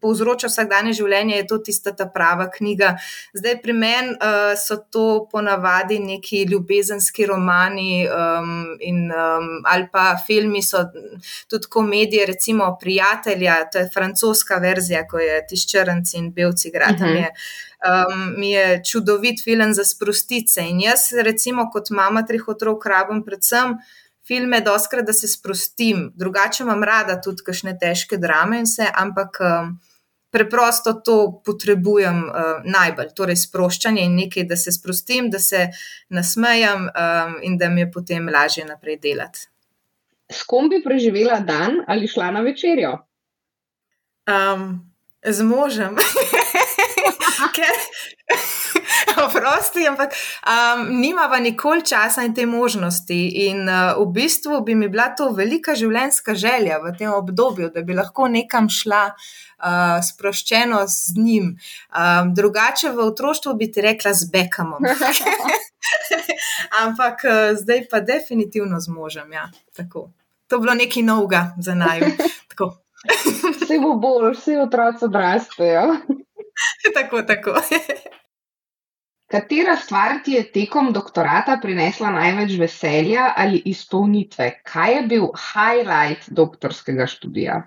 povzroča 0.00 0.48
vsakdanje 0.48 0.94
življenje, 0.96 1.36
je 1.36 1.46
to 1.50 1.58
tista 1.66 1.92
ta 1.96 2.06
prava 2.08 2.48
knjiga. 2.52 2.94
Zdaj, 3.36 3.58
pri 3.62 3.74
meni 3.76 4.14
uh, 4.16 4.54
so 4.56 4.78
to 4.80 5.06
ponavadi 5.32 5.98
neki 6.00 6.44
ljubezenski 6.48 7.26
romani 7.28 8.06
um, 8.08 8.54
in, 8.80 9.04
um, 9.12 9.50
ali 9.68 9.88
pa 9.92 10.14
filmi, 10.26 10.62
so 10.64 10.86
tudi 11.52 11.68
komedije, 11.68 12.26
recimo 12.32 12.70
Prijatelja, 12.80 13.58
to 13.72 13.84
je 13.84 13.90
francoska 13.92 14.56
verzija, 14.62 15.04
ko 15.08 15.20
je 15.20 15.36
tiščrnci 15.52 16.16
in 16.16 16.32
belci 16.32 16.72
gradanje. 16.72 17.28
Uh 17.28 17.36
-huh 17.36 17.70
um, 17.82 18.34
mi 18.38 18.50
je 18.50 18.82
čudovit 18.84 19.42
film 19.44 19.74
za 19.74 19.84
sprostice. 19.84 20.60
In 20.60 20.80
jaz, 20.80 21.10
recimo, 21.12 21.68
kot 21.72 21.90
mama 21.90 22.22
treh 22.26 22.48
otrok, 22.48 22.86
rabim 22.86 23.24
predvsem 23.24 23.78
filme, 24.26 24.60
doskrat, 24.60 25.06
da 25.06 25.12
se 25.12 25.28
sprostim. 25.28 26.12
Drugače 26.14 26.62
imam 26.62 26.84
rada 26.84 27.20
tudi 27.20 27.42
kakšne 27.46 27.76
težke 27.78 28.18
drame 28.18 28.62
in 28.62 28.68
vse, 28.68 28.90
ampak. 28.94 29.40
Um, 29.40 29.80
Preprosto 30.32 30.94
to 31.04 31.42
potrebujem 31.44 32.22
uh, 32.24 32.62
najbolj, 32.64 33.10
torej 33.12 33.36
sproščanje 33.36 34.00
in 34.00 34.14
nekaj, 34.16 34.46
da 34.48 34.56
se 34.56 34.72
sprostim, 34.72 35.26
da 35.28 35.36
se 35.36 35.66
nasmejam 36.08 36.86
um, 36.88 37.34
in 37.44 37.58
da 37.60 37.68
mi 37.68 37.82
je 37.82 37.90
potem 37.92 38.30
lažje 38.32 38.64
naprej 38.64 38.96
delati. 39.02 39.44
S 40.32 40.46
kom 40.48 40.70
bi 40.72 40.80
preživela 40.80 41.36
dan 41.44 41.82
ali 41.84 42.08
šla 42.08 42.30
na 42.32 42.40
večerjo? 42.40 42.94
Um, 44.24 44.80
z 45.20 45.44
možem. 45.44 46.00
ker 47.54 47.78
oprosti, 49.26 49.86
ampak 49.88 50.14
um, 50.14 50.86
nima 51.00 51.28
pa 51.30 51.38
nikoli 51.40 51.84
časa 51.86 52.24
in 52.26 52.34
te 52.34 52.46
možnosti. 52.46 53.20
In 53.46 53.68
uh, 53.68 53.94
v 54.00 54.08
bistvu 54.12 54.60
bi 54.66 54.74
mi 54.74 54.88
bila 54.88 55.10
to 55.16 55.30
velika 55.36 55.76
življenjska 55.78 56.34
želja 56.34 56.80
v 56.82 56.94
tem 56.98 57.12
obdobju, 57.12 57.70
da 57.74 57.82
bi 57.82 57.96
lahko 57.98 58.28
nekam 58.28 58.70
šla. 58.70 59.10
Uh, 59.62 60.00
sproščeno 60.02 60.80
z 60.90 61.12
njim. 61.22 61.44
Um, 61.94 62.32
drugače 62.34 62.90
v 62.96 63.04
otroštvu 63.12 63.52
bi 63.54 63.68
ti 63.70 63.84
rekla 63.84 64.10
z 64.10 64.26
Bekamom. 64.32 64.82
Ampak 66.82 67.22
uh, 67.22 67.54
zdaj 67.60 67.84
pa 67.86 68.00
definitivno 68.02 68.80
z 68.82 68.90
možem. 68.90 69.30
Ja. 69.30 69.46
To 70.52 70.56
je 70.56 70.60
bilo 70.60 70.74
nekaj 70.74 71.02
novega 71.02 71.54
za 71.62 71.74
naj. 71.74 72.02
Vse 73.62 73.78
bo 73.84 73.94
bolj, 73.94 74.34
vsi 74.34 74.56
otroci 74.56 75.04
odrastejo. 75.04 75.86
tako, 76.96 77.22
tako. 77.22 77.54
Katera 79.32 79.76
stvar 79.76 80.18
ti 80.24 80.32
je 80.32 80.44
tekom 80.52 80.92
doktorata 80.92 81.56
prinesla 81.62 82.10
največ 82.10 82.58
veselja 82.60 83.32
ali 83.36 83.62
izpolnitve? 83.64 84.50
Kaj 84.64 84.94
je 84.94 85.02
bil 85.08 85.26
highlight 85.32 86.28
doktorskega 86.28 87.06
študija? 87.06 87.62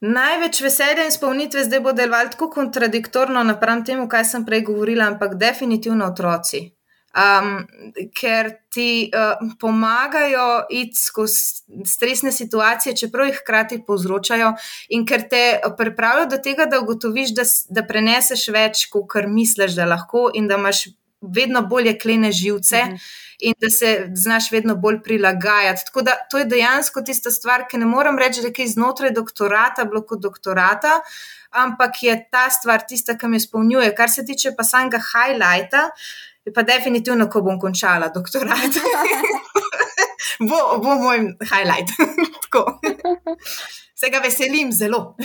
Največ 0.00 0.60
veselja 0.62 1.02
in 1.02 1.10
izpolnitve 1.10 1.64
zdaj 1.66 1.80
bo 1.82 1.92
delovalo 1.92 2.30
tako 2.30 2.50
kontradiktorno 2.54 3.42
napram 3.42 3.84
temu, 3.84 4.06
kaj 4.08 4.24
sem 4.24 4.46
prej 4.46 4.62
govorila, 4.70 5.10
ampak 5.10 5.34
definitivno 5.34 6.06
otroci 6.06 6.77
um, 7.16 7.66
ker 8.14 8.50
ti 8.70 9.10
uh, 9.14 9.48
pomagajo 9.60 10.66
iti 10.70 10.96
skozi 10.96 11.62
stresne 11.86 12.32
situacije, 12.32 12.96
čeprav 12.96 13.26
jih 13.26 13.40
hkrati 13.42 13.80
povzročajo, 13.86 14.52
in 14.88 15.06
ker 15.06 15.28
te 15.30 15.60
pripravijo 15.78 16.28
do 16.34 16.38
tega, 16.42 16.66
da 16.66 16.80
ugotoviš, 16.80 17.34
da, 17.34 17.46
da 17.68 17.86
preneseš 17.86 18.48
več, 18.54 18.86
kot 18.92 19.08
kar 19.12 19.28
misliš, 19.28 19.76
da 19.78 19.88
lahko, 19.88 20.28
in 20.34 20.48
da 20.48 20.60
imaš 20.60 20.88
vedno 21.20 21.64
bolje 21.66 21.98
klene 21.98 22.32
živce. 22.32 22.76
-huh. 22.76 23.24
In 23.40 23.54
da 23.60 23.70
se 23.70 24.10
znaš 24.14 24.50
vedno 24.50 24.74
bolj 24.76 25.02
prilagajati. 25.02 25.82
Tako 25.86 26.02
da 26.02 26.12
to 26.30 26.38
je 26.38 26.44
dejansko 26.44 27.02
tista 27.02 27.30
stvar, 27.30 27.68
ki 27.70 27.78
ne 27.78 27.86
morem 27.86 28.18
reči, 28.18 28.42
da 28.42 28.62
je 28.62 28.68
znotraj 28.68 29.10
doktorata, 29.10 29.84
bilo 29.84 30.02
kot 30.02 30.20
doktorata, 30.20 31.00
ampak 31.50 32.02
je 32.02 32.28
ta 32.30 32.50
stvar 32.50 32.82
tista, 32.88 33.18
ki 33.18 33.26
me 33.26 33.36
izpolnjuje. 33.36 33.94
Kar 33.94 34.10
se 34.10 34.24
tiče 34.24 34.54
pa 34.56 34.64
samega 34.64 34.98
highlighta, 34.98 35.84
uh, 35.84 36.37
je 36.48 36.54
pa 36.54 36.62
definitivno, 36.62 37.28
ko 37.30 37.42
bom 37.44 37.58
končala 37.60 38.08
doktorat. 38.14 38.80
bo, 40.48 40.78
bo 40.82 40.96
moj 41.02 41.18
highlight. 41.50 41.92
Se 44.00 44.10
ga 44.10 44.22
veselim 44.24 44.72
zelo. 44.72 45.16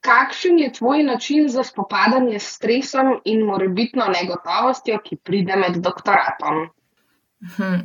Kakšen 0.00 0.58
je 0.58 0.72
tvoj 0.72 1.02
način 1.02 1.48
za 1.48 1.64
spopadanje 1.64 2.38
s 2.38 2.54
stresom 2.56 3.18
in 3.24 3.44
morebitno 3.46 4.06
negotovostjo, 4.08 4.98
ki 5.04 5.20
pride 5.24 5.56
med 5.56 5.78
doktoratom? 5.84 6.66
Hmm. 7.56 7.80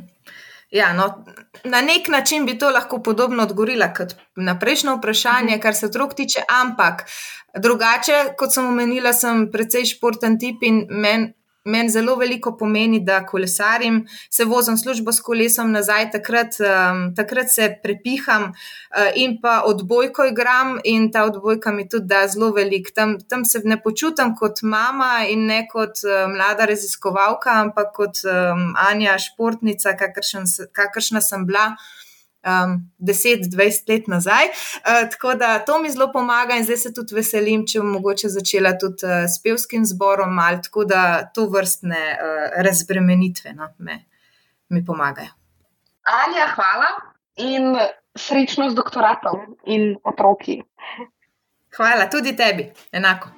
Ja, 0.74 0.92
no, 0.92 1.24
na 1.64 1.80
nek 1.80 2.08
način 2.08 2.46
bi 2.46 2.58
to 2.58 2.70
lahko 2.70 2.98
podobno 3.02 3.42
odgovorila 3.42 3.92
kot 3.94 4.16
na 4.36 4.56
prejšnjo 4.58 4.96
vprašanje, 4.96 5.58
kar 5.62 5.74
se 5.74 5.86
otrok 5.86 6.14
tiče, 6.14 6.42
ampak 6.50 7.04
drugače, 7.62 8.34
kot 8.38 8.54
sem 8.54 8.66
omenila, 8.66 9.12
sem 9.12 9.46
precej 9.52 9.86
športen 9.86 10.38
tip 10.38 10.64
in 10.66 10.86
meni 10.90 11.34
meni 11.64 11.90
zelo 11.90 12.16
veliko 12.16 12.56
pomeni, 12.56 13.00
da 13.00 13.26
kolesarim, 13.26 14.04
se 14.30 14.44
vozim 14.44 14.76
službo 14.76 15.12
s 15.12 15.20
kolesom 15.20 15.72
nazaj, 15.72 16.10
takrat, 16.10 16.56
um, 16.60 17.14
takrat 17.16 17.50
se 17.50 17.68
prepiham 17.82 18.42
uh, 18.42 19.10
in 19.14 19.38
pa 19.42 19.62
odbojko 19.66 20.24
igram, 20.30 20.78
in 20.84 21.10
ta 21.12 21.24
odbojka 21.24 21.72
mi 21.72 21.88
tudi 21.88 22.06
da 22.06 22.26
zelo 22.28 22.50
velik. 22.52 22.92
Tam, 22.94 23.16
tam 23.28 23.44
se 23.44 23.60
ne 23.64 23.80
počutim 23.82 24.34
kot 24.36 24.62
mama 24.62 25.24
in 25.28 25.46
ne 25.46 25.64
kot 25.72 26.04
uh, 26.04 26.28
mlada 26.30 26.68
raziskovalka, 26.68 27.58
ampak 27.64 27.92
kot 27.96 28.24
um, 28.28 28.72
Anja, 28.90 29.18
športnica, 29.18 29.96
kakršen, 29.96 30.44
kakršna 30.72 31.20
sem 31.20 31.46
bila 31.46 31.72
um, 32.44 32.76
10-20 32.98 33.88
let 33.88 34.08
nazaj. 34.08 34.44
Uh, 34.46 35.10
tako 35.10 35.34
da 35.34 35.58
to 35.58 35.78
mi 35.82 35.90
zelo 35.90 36.12
pomaga 36.12 36.56
in 36.56 36.64
zdaj 36.64 36.76
se 36.76 36.94
tudi 36.94 37.14
veselim, 37.14 37.66
če 37.66 37.80
bom 37.80 37.96
mogoče 37.98 38.28
začela 38.28 38.74
tudi 38.80 39.06
uh, 39.06 39.24
s 39.28 39.42
pevskim 39.42 39.86
zborom, 39.86 40.38
ali 40.38 40.62
tako 40.62 40.84
da 40.84 41.24
to 41.34 41.48
vrstne 41.52 42.02
uh, 42.14 42.44
razbremenitve 42.66 43.54
no, 43.56 43.70
me, 43.78 44.04
mi 44.68 44.84
pomagajo. 44.84 45.32
Anja, 46.04 46.50
hvala 46.54 46.92
in 47.36 47.74
srečno 48.14 48.70
z 48.70 48.74
doktoratom 48.74 49.56
in 49.66 49.96
otroki. 50.04 50.60
Hvala 51.76 52.06
tudi 52.10 52.36
tebi, 52.36 52.70
enako. 52.92 53.28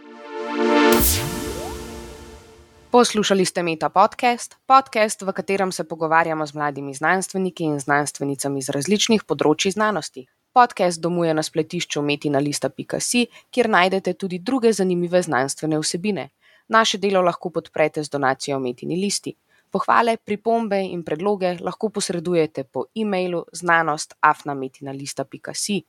Poslušali 2.91 3.45
ste 3.45 3.63
Meta 3.63 3.89
podcast, 3.89 4.57
podcast, 4.67 5.23
v 5.23 5.33
katerem 5.33 5.73
se 5.73 5.85
pogovarjamo 5.85 6.47
z 6.47 6.55
mladimi 6.55 6.95
znanstveniki 6.95 7.65
in 7.65 7.81
znanstvenicami 7.81 8.63
z 8.63 8.69
različnih 8.71 9.25
področji 9.27 9.71
znanosti. 9.75 10.27
Podcast 10.55 11.01
domuje 11.03 11.35
na 11.35 11.43
spletišču 11.43 12.03
metina.si, 12.03 13.27
kjer 13.51 13.69
najdete 13.69 14.15
tudi 14.15 14.39
druge 14.39 14.73
zanimive 14.73 15.23
znanstvene 15.23 15.79
vsebine. 15.83 16.29
Naše 16.69 16.99
delo 16.99 17.23
lahko 17.27 17.51
podprete 17.51 18.05
z 18.05 18.09
donacijo 18.09 18.59
Metini 18.63 18.97
listi. 19.03 19.37
Pohvale, 19.71 20.17
pripombe 20.17 20.81
in 20.87 21.03
predloge 21.03 21.57
lahko 21.61 21.89
posredujete 21.91 22.65
po 22.65 22.85
e-mailu 22.95 23.45
znanost.afnametina.si. 23.53 25.85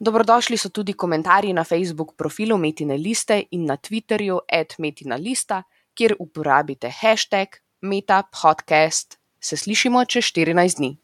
Dobrodošli 0.00 0.56
so 0.56 0.68
tudi 0.68 0.92
komentarji 0.92 1.52
na 1.52 1.64
Facebook 1.64 2.14
profilu 2.16 2.58
Metine 2.58 2.96
liste 2.96 3.42
in 3.50 3.64
na 3.64 3.76
Twitterju 3.76 4.38
@metina.lista 4.78 5.62
kjer 5.98 6.14
uporabite 6.22 6.90
hashtag 7.00 7.58
MetaPodcast. 7.82 9.18
Se 9.40 9.56
slišimo 9.56 10.04
čez 10.04 10.30
14 10.30 10.78
dni. 10.78 10.96